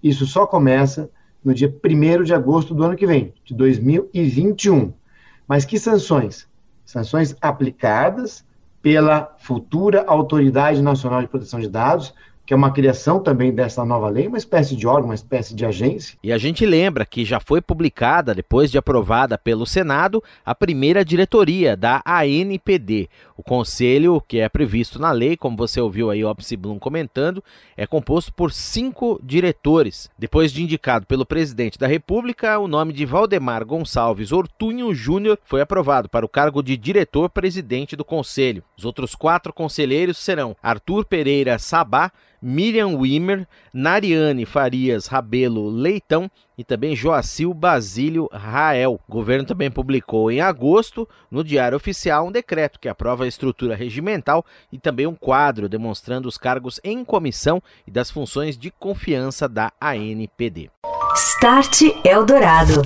Isso 0.02 0.26
só 0.26 0.48
começa 0.48 1.10
no 1.44 1.54
dia 1.54 1.74
1 1.84 2.24
de 2.24 2.34
agosto 2.34 2.74
do 2.74 2.84
ano 2.84 2.96
que 2.96 3.06
vem, 3.06 3.34
de 3.46 3.54
2021. 3.54 4.92
Mas 5.48 5.64
que 5.64 5.78
sanções? 5.78 6.48
Sanções 6.84 7.36
aplicadas 7.40 8.44
pela 8.82 9.34
futura 9.38 10.04
Autoridade 10.08 10.82
Nacional 10.82 11.22
de 11.22 11.28
Proteção 11.28 11.60
de 11.60 11.70
Dados, 11.70 12.14
que 12.46 12.54
é 12.54 12.58
uma 12.58 12.72
criação 12.72 13.20
também 13.22 13.54
dessa 13.54 13.86
nova 13.86 14.10
lei, 14.10 14.28
uma 14.28 14.38
espécie 14.38 14.76
de 14.76 14.86
órgão, 14.86 15.10
uma 15.10 15.16
espécie 15.16 15.56
de 15.56 15.66
agência. 15.66 16.18
E 16.22 16.32
a 16.32 16.38
gente 16.38 16.66
lembra 16.66 17.06
que 17.06 17.24
já 17.24 17.40
foi 17.40 17.62
publicada, 17.62 18.36
depois 18.36 18.70
de 18.70 18.78
aprovada 18.78 19.38
pelo 19.38 19.66
Senado, 19.66 20.22
a 20.46 20.54
primeira 20.54 21.06
diretoria 21.06 21.78
da 21.78 22.02
ANPD. 22.06 23.10
O 23.38 23.42
conselho, 23.42 24.22
que 24.28 24.40
é 24.40 24.50
previsto 24.50 25.00
na 25.00 25.12
lei, 25.12 25.38
como 25.38 25.58
você 25.58 25.80
ouviu 25.80 26.10
aí 26.10 26.24
o 26.24 26.30
Opsi 26.30 26.56
Blum 26.56 26.78
comentando, 26.78 27.44
é 27.78 27.88
composto 27.88 28.32
por 28.34 28.52
cinco 28.52 29.20
diretores. 29.24 30.10
Depois 30.20 30.52
de 30.52 30.62
indicado 30.62 31.08
pelo 31.08 31.26
presidente 31.26 31.80
da 31.80 31.88
República, 31.88 32.60
o 32.60 32.68
nome 32.68 32.94
de 32.94 33.06
Valdemar 33.06 33.66
Gonçalves 33.66 34.32
Ortunho 34.32 34.94
Júnior 34.94 35.40
foi 35.46 35.62
aprovado 35.62 36.10
para 36.10 36.26
o 36.26 36.30
cargo 36.30 36.62
de 36.62 36.78
diretor-presidente 36.78 37.96
do 37.96 38.06
conselho. 38.06 38.64
Os 38.78 38.86
outros 38.86 39.16
quatro 39.16 39.54
conselheiros 39.54 40.18
serão 40.18 40.56
Arthur 40.62 41.06
Pereira 41.06 41.58
Sabá, 41.58 42.12
Miriam 42.46 42.98
Wimmer, 42.98 43.48
Nariane 43.74 44.46
Farias 44.46 45.08
Rabelo 45.08 45.70
Leitão 45.70 46.30
e 46.58 46.64
também 46.64 46.94
Joacil 46.94 47.54
Basílio 47.54 48.28
Rael. 48.34 49.00
O 49.08 49.12
governo 49.12 49.46
também 49.46 49.72
publicou 49.72 50.30
em 50.30 50.42
agosto, 50.42 51.08
no 51.32 51.42
Diário 51.42 51.78
Oficial, 51.78 52.28
um 52.28 52.32
decreto 52.32 52.82
que 52.82 52.90
aprova 52.90 53.24
a 53.24 53.28
estrutura 53.28 53.76
regimental 53.76 54.46
e 54.70 54.78
também 54.78 55.08
um 55.08 55.16
quadro 55.16 55.70
demonstrando 55.70 56.28
os 56.28 56.38
cargos 56.38 56.82
em 56.84 57.06
comissão 57.06 57.64
e 57.88 57.92
das 57.92 58.12
funções 58.12 58.58
de 58.58 58.70
confiança 58.72 59.48
da 59.48 59.72
ANPD. 59.80 60.70
Start 61.16 61.82
Eldorado. 62.04 62.82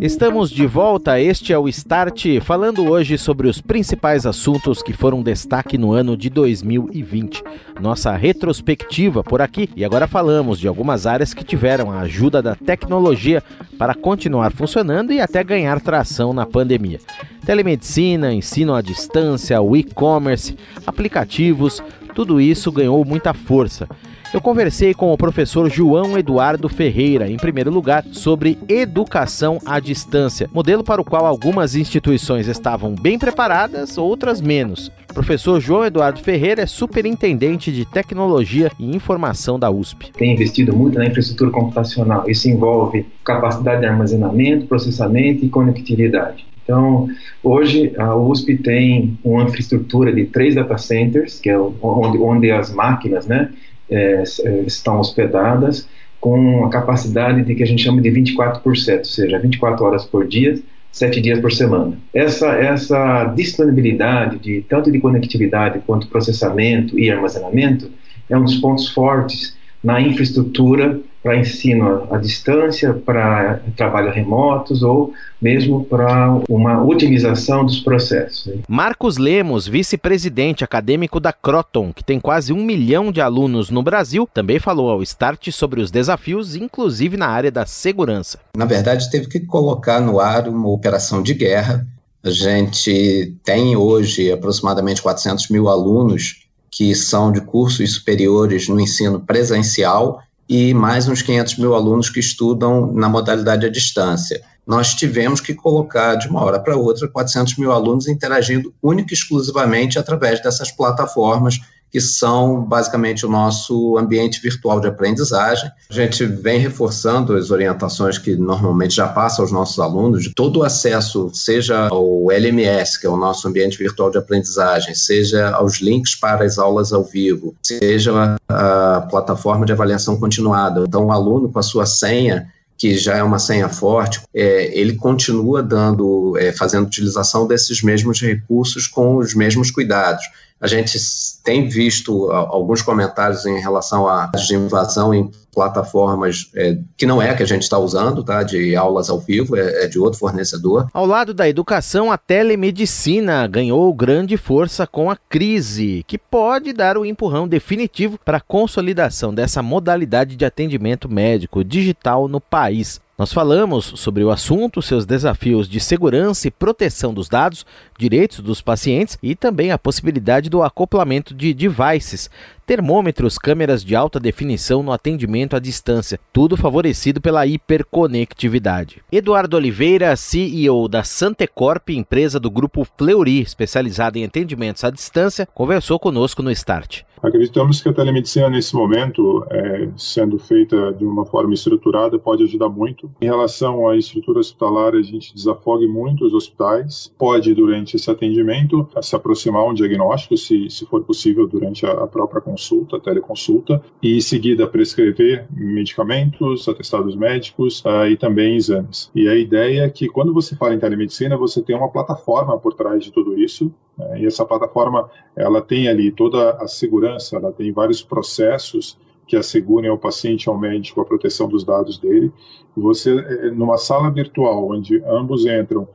Estamos 0.00 0.50
de 0.50 0.66
volta, 0.66 1.20
este 1.20 1.52
é 1.52 1.58
o 1.58 1.68
Start, 1.68 2.40
falando 2.42 2.88
hoje 2.88 3.16
sobre 3.16 3.48
os 3.48 3.60
principais 3.60 4.26
assuntos 4.26 4.82
que 4.82 4.92
foram 4.92 5.22
destaque 5.22 5.78
no 5.78 5.92
ano 5.92 6.16
de 6.16 6.28
2020. 6.28 7.42
Nossa 7.80 8.14
retrospectiva 8.14 9.24
por 9.24 9.40
aqui 9.40 9.70
e 9.74 9.84
agora 9.84 10.06
falamos 10.06 10.58
de 10.58 10.68
algumas 10.68 11.06
áreas 11.06 11.32
que 11.32 11.44
tiveram 11.44 11.90
a 11.90 12.00
ajuda 12.00 12.42
da 12.42 12.54
tecnologia 12.54 13.42
para 13.78 13.94
continuar 13.94 14.52
funcionando 14.52 15.12
e 15.12 15.20
até 15.20 15.42
ganhar 15.42 15.80
tração 15.80 16.32
na 16.32 16.44
pandemia. 16.44 17.00
Telemedicina, 17.44 18.32
ensino 18.32 18.74
à 18.74 18.82
distância, 18.82 19.60
o 19.62 19.76
e-commerce, 19.76 20.56
aplicativos, 20.86 21.82
tudo 22.14 22.40
isso 22.40 22.72
ganhou 22.72 23.04
muita 23.04 23.32
força. 23.32 23.88
Eu 24.34 24.40
conversei 24.40 24.92
com 24.92 25.12
o 25.12 25.16
professor 25.16 25.70
João 25.70 26.18
Eduardo 26.18 26.68
Ferreira, 26.68 27.30
em 27.30 27.36
primeiro 27.36 27.70
lugar, 27.70 28.04
sobre 28.10 28.58
educação 28.68 29.58
à 29.64 29.78
distância, 29.78 30.50
modelo 30.52 30.82
para 30.82 31.00
o 31.00 31.04
qual 31.04 31.24
algumas 31.24 31.76
instituições 31.76 32.48
estavam 32.48 32.94
bem 32.94 33.18
preparadas, 33.18 33.96
outras 33.96 34.40
menos. 34.40 34.90
O 35.08 35.14
professor 35.14 35.60
João 35.60 35.84
Eduardo 35.84 36.20
Ferreira 36.20 36.62
é 36.62 36.66
superintendente 36.66 37.72
de 37.72 37.86
tecnologia 37.86 38.70
e 38.78 38.94
informação 38.94 39.58
da 39.58 39.70
USP. 39.70 40.10
Tem 40.12 40.34
investido 40.34 40.76
muito 40.76 40.98
na 40.98 41.06
infraestrutura 41.06 41.50
computacional. 41.52 42.28
Isso 42.28 42.48
envolve 42.48 43.06
capacidade 43.24 43.80
de 43.80 43.86
armazenamento, 43.86 44.66
processamento 44.66 45.44
e 45.44 45.48
conectividade. 45.48 46.44
Então, 46.64 47.08
hoje 47.44 47.92
a 47.96 48.16
USP 48.16 48.56
tem 48.56 49.16
uma 49.22 49.44
infraestrutura 49.44 50.12
de 50.12 50.24
três 50.24 50.56
data 50.56 50.76
centers, 50.76 51.38
que 51.38 51.48
é 51.48 51.56
onde, 51.56 52.18
onde 52.18 52.50
as 52.50 52.74
máquinas, 52.74 53.24
né, 53.24 53.50
é, 53.90 54.22
é, 54.22 54.60
estão 54.66 54.98
hospedadas 54.98 55.88
com 56.20 56.64
a 56.64 56.70
capacidade 56.70 57.42
de 57.42 57.54
que 57.54 57.62
a 57.62 57.66
gente 57.66 57.82
chama 57.82 58.00
de 58.00 58.10
24 58.10 58.60
por 58.62 58.76
7, 58.76 58.98
ou 58.98 59.04
seja, 59.04 59.38
24 59.38 59.84
horas 59.84 60.04
por 60.04 60.26
dia, 60.26 60.58
7 60.90 61.20
dias 61.20 61.38
por 61.40 61.52
semana. 61.52 61.98
Essa, 62.12 62.48
essa 62.54 63.26
disponibilidade 63.26 64.38
de 64.38 64.62
tanto 64.62 64.90
de 64.90 64.98
conectividade 64.98 65.80
quanto 65.86 66.08
processamento 66.08 66.98
e 66.98 67.10
armazenamento 67.10 67.90
é 68.28 68.36
um 68.36 68.42
dos 68.42 68.56
pontos 68.56 68.88
fortes 68.88 69.56
na 69.82 70.00
infraestrutura 70.00 71.00
para 71.26 71.36
ensino 71.36 72.06
à 72.08 72.18
distância, 72.18 72.94
para 72.94 73.60
trabalho 73.76 74.12
remotos 74.12 74.84
ou 74.84 75.12
mesmo 75.42 75.84
para 75.84 76.40
uma 76.48 76.84
otimização 76.84 77.64
dos 77.64 77.80
processos. 77.80 78.52
Marcos 78.68 79.18
Lemos, 79.18 79.66
vice-presidente 79.66 80.62
acadêmico 80.62 81.18
da 81.18 81.32
Croton, 81.32 81.92
que 81.92 82.04
tem 82.04 82.20
quase 82.20 82.52
um 82.52 82.64
milhão 82.64 83.10
de 83.10 83.20
alunos 83.20 83.70
no 83.70 83.82
Brasil, 83.82 84.28
também 84.32 84.60
falou 84.60 84.88
ao 84.88 85.02
Start 85.02 85.50
sobre 85.50 85.80
os 85.80 85.90
desafios, 85.90 86.54
inclusive 86.54 87.16
na 87.16 87.26
área 87.26 87.50
da 87.50 87.66
segurança. 87.66 88.38
Na 88.56 88.64
verdade, 88.64 89.10
teve 89.10 89.26
que 89.26 89.40
colocar 89.40 90.00
no 90.00 90.20
ar 90.20 90.46
uma 90.46 90.68
operação 90.68 91.24
de 91.24 91.34
guerra. 91.34 91.84
A 92.22 92.30
gente 92.30 93.34
tem 93.44 93.74
hoje 93.74 94.30
aproximadamente 94.30 95.02
400 95.02 95.48
mil 95.48 95.68
alunos 95.68 96.45
que 96.76 96.94
são 96.94 97.32
de 97.32 97.40
cursos 97.40 97.94
superiores 97.94 98.68
no 98.68 98.78
ensino 98.78 99.18
presencial 99.18 100.22
e 100.46 100.74
mais 100.74 101.08
uns 101.08 101.22
500 101.22 101.56
mil 101.56 101.74
alunos 101.74 102.10
que 102.10 102.20
estudam 102.20 102.92
na 102.92 103.08
modalidade 103.08 103.64
à 103.64 103.70
distância. 103.70 104.42
Nós 104.66 104.94
tivemos 104.94 105.40
que 105.40 105.54
colocar 105.54 106.16
de 106.16 106.28
uma 106.28 106.44
hora 106.44 106.60
para 106.60 106.76
outra 106.76 107.08
400 107.08 107.56
mil 107.56 107.72
alunos 107.72 108.06
interagindo 108.06 108.74
única 108.82 109.14
e 109.14 109.16
exclusivamente 109.16 109.98
através 109.98 110.42
dessas 110.42 110.70
plataformas 110.70 111.58
que 111.96 112.00
são 112.02 112.62
basicamente 112.62 113.24
o 113.24 113.28
nosso 113.30 113.96
ambiente 113.96 114.38
virtual 114.38 114.78
de 114.78 114.86
aprendizagem. 114.86 115.70
A 115.88 115.94
gente 115.94 116.26
vem 116.26 116.58
reforçando 116.58 117.34
as 117.34 117.50
orientações 117.50 118.18
que 118.18 118.36
normalmente 118.36 118.96
já 118.96 119.08
passa 119.08 119.40
aos 119.40 119.50
nossos 119.50 119.78
alunos, 119.78 120.24
de 120.24 120.34
todo 120.34 120.58
o 120.58 120.62
acesso, 120.62 121.30
seja 121.32 121.88
ao 121.88 122.30
LMS, 122.30 123.00
que 123.00 123.06
é 123.06 123.08
o 123.08 123.16
nosso 123.16 123.48
ambiente 123.48 123.78
virtual 123.78 124.10
de 124.10 124.18
aprendizagem, 124.18 124.94
seja 124.94 125.48
aos 125.52 125.80
links 125.80 126.14
para 126.14 126.44
as 126.44 126.58
aulas 126.58 126.92
ao 126.92 127.02
vivo, 127.02 127.54
seja 127.62 128.36
a, 128.46 129.06
plataforma 129.08 129.64
de 129.64 129.72
avaliação 129.72 130.20
continuada. 130.20 130.84
Então, 130.86 131.06
o 131.06 131.12
aluno, 131.12 131.48
com 131.48 131.58
a 131.58 131.62
sua 131.62 131.86
senha, 131.86 132.52
que 132.76 132.98
já 132.98 133.16
é 133.16 133.22
uma 133.22 133.38
senha 133.38 133.70
forte, 133.70 134.20
é, 134.34 134.78
ele 134.78 134.96
continua 134.96 135.62
dando, 135.62 136.36
é, 136.36 136.52
fazendo 136.52 136.88
utilização 136.88 137.46
desses 137.46 137.82
mesmos 137.82 138.20
recursos 138.20 138.86
com 138.86 139.16
os 139.16 139.34
mesmos 139.34 139.70
cuidados. 139.70 140.24
A 140.60 140.66
gente 140.66 140.98
tem 141.44 141.68
visto 141.68 142.30
alguns 142.30 142.80
comentários 142.80 143.44
em 143.44 143.60
relação 143.60 144.08
à 144.08 144.30
invasão 144.50 145.12
em 145.12 145.30
plataformas 145.56 146.50
é, 146.54 146.76
que 146.98 147.06
não 147.06 147.20
é 147.20 147.30
a 147.30 147.34
que 147.34 147.42
a 147.42 147.46
gente 147.46 147.62
está 147.62 147.78
usando, 147.78 148.22
tá? 148.22 148.42
De 148.42 148.76
aulas 148.76 149.08
ao 149.08 149.18
vivo, 149.18 149.56
é, 149.56 149.84
é, 149.84 149.86
de 149.86 149.98
outro 149.98 150.18
fornecedor. 150.18 150.86
Ao 150.92 151.06
lado 151.06 151.32
da 151.32 151.48
educação, 151.48 152.12
a 152.12 152.18
telemedicina 152.18 153.46
ganhou 153.46 153.92
grande 153.94 154.36
força 154.36 154.86
com 154.86 155.10
a 155.10 155.16
crise, 155.16 156.04
que 156.06 156.18
pode 156.18 156.74
dar 156.74 156.98
o 156.98 157.00
um 157.00 157.04
empurrão 157.06 157.48
definitivo 157.48 158.18
para 158.22 158.36
a 158.36 158.40
consolidação 158.40 159.34
dessa 159.34 159.62
modalidade 159.62 160.36
de 160.36 160.44
atendimento 160.44 161.08
médico 161.08 161.64
digital 161.64 162.28
no 162.28 162.40
país. 162.40 163.00
Nós 163.18 163.32
falamos 163.32 163.94
sobre 163.96 164.22
o 164.22 164.30
assunto, 164.30 164.82
seus 164.82 165.06
desafios 165.06 165.66
de 165.66 165.80
segurança 165.80 166.48
e 166.48 166.50
proteção 166.50 167.14
dos 167.14 167.30
dados, 167.30 167.64
direitos 167.98 168.40
dos 168.40 168.60
pacientes 168.60 169.16
e 169.22 169.34
também 169.34 169.72
a 169.72 169.78
possibilidade 169.78 170.50
do 170.50 170.62
acoplamento 170.62 171.34
de 171.34 171.54
devices, 171.54 172.28
termômetros, 172.66 173.38
câmeras 173.38 173.84
de 173.84 173.94
alta 173.94 174.18
definição 174.18 174.82
no 174.82 174.90
atendimento 174.90 175.54
à 175.54 175.60
distância, 175.60 176.18
tudo 176.32 176.56
favorecido 176.56 177.20
pela 177.20 177.46
hiperconectividade. 177.46 179.02
Eduardo 179.10 179.56
Oliveira, 179.56 180.16
CEO 180.16 180.88
da 180.88 181.04
Santecorp, 181.04 181.90
empresa 181.90 182.40
do 182.40 182.50
grupo 182.50 182.84
Fleury, 182.98 183.40
especializada 183.40 184.18
em 184.18 184.24
atendimentos 184.24 184.82
à 184.82 184.90
distância, 184.90 185.46
conversou 185.54 185.98
conosco 186.00 186.42
no 186.42 186.50
Start. 186.50 187.04
Acreditamos 187.22 187.80
que 187.80 187.88
a 187.88 187.92
telemedicina, 187.92 188.48
nesse 188.48 188.74
momento, 188.74 189.44
é, 189.50 189.88
sendo 189.96 190.38
feita 190.38 190.92
de 190.92 191.04
uma 191.04 191.24
forma 191.24 191.54
estruturada, 191.54 192.18
pode 192.18 192.44
ajudar 192.44 192.68
muito. 192.68 193.10
Em 193.20 193.24
relação 193.24 193.88
à 193.88 193.96
estrutura 193.96 194.38
hospitalar, 194.38 194.94
a 194.94 195.02
gente 195.02 195.34
desafogue 195.34 195.86
muito 195.86 196.24
os 196.24 196.34
hospitais. 196.34 197.12
Pode, 197.18 197.54
durante 197.54 197.96
esse 197.96 198.10
atendimento, 198.10 198.88
se 199.00 199.16
aproximar 199.16 199.64
um 199.66 199.74
diagnóstico, 199.74 200.36
se, 200.36 200.68
se 200.68 200.84
for 200.86 201.02
possível, 201.04 201.46
durante 201.46 201.86
a, 201.86 201.92
a 201.92 202.06
própria 202.06 202.40
consulta, 202.40 202.55
a 202.96 203.00
teleconsulta, 203.00 203.82
e 204.02 204.16
em 204.16 204.20
seguida 204.20 204.66
prescrever 204.66 205.46
medicamentos, 205.50 206.68
atestados 206.68 207.14
médicos 207.14 207.84
uh, 207.84 208.06
e 208.08 208.16
também 208.16 208.56
exames. 208.56 209.10
E 209.14 209.28
a 209.28 209.36
ideia 209.36 209.82
é 209.82 209.88
que, 209.88 210.08
quando 210.08 210.32
você 210.32 210.56
fala 210.56 210.74
em 210.74 210.78
telemedicina, 210.78 211.36
você 211.36 211.62
tem 211.62 211.76
uma 211.76 211.90
plataforma 211.90 212.58
por 212.58 212.74
trás 212.74 213.04
de 213.04 213.12
tudo 213.12 213.38
isso, 213.38 213.72
né? 213.96 214.22
e 214.22 214.26
essa 214.26 214.44
plataforma 214.44 215.08
ela 215.36 215.60
tem 215.60 215.88
ali 215.88 216.10
toda 216.10 216.52
a 216.52 216.66
segurança, 216.66 217.36
ela 217.36 217.52
tem 217.52 217.72
vários 217.72 218.02
processos 218.02 218.98
que 219.26 219.36
assegurem 219.36 219.90
ao 219.90 219.98
paciente 219.98 220.48
ao 220.48 220.56
médico 220.56 221.00
a 221.00 221.04
proteção 221.04 221.48
dos 221.48 221.64
dados 221.64 221.98
dele. 221.98 222.32
Você, 222.76 223.10
eh, 223.10 223.50
numa 223.50 223.76
sala 223.76 224.10
virtual, 224.10 224.70
onde 224.70 225.02
ambos 225.04 225.44
entram 225.44 225.88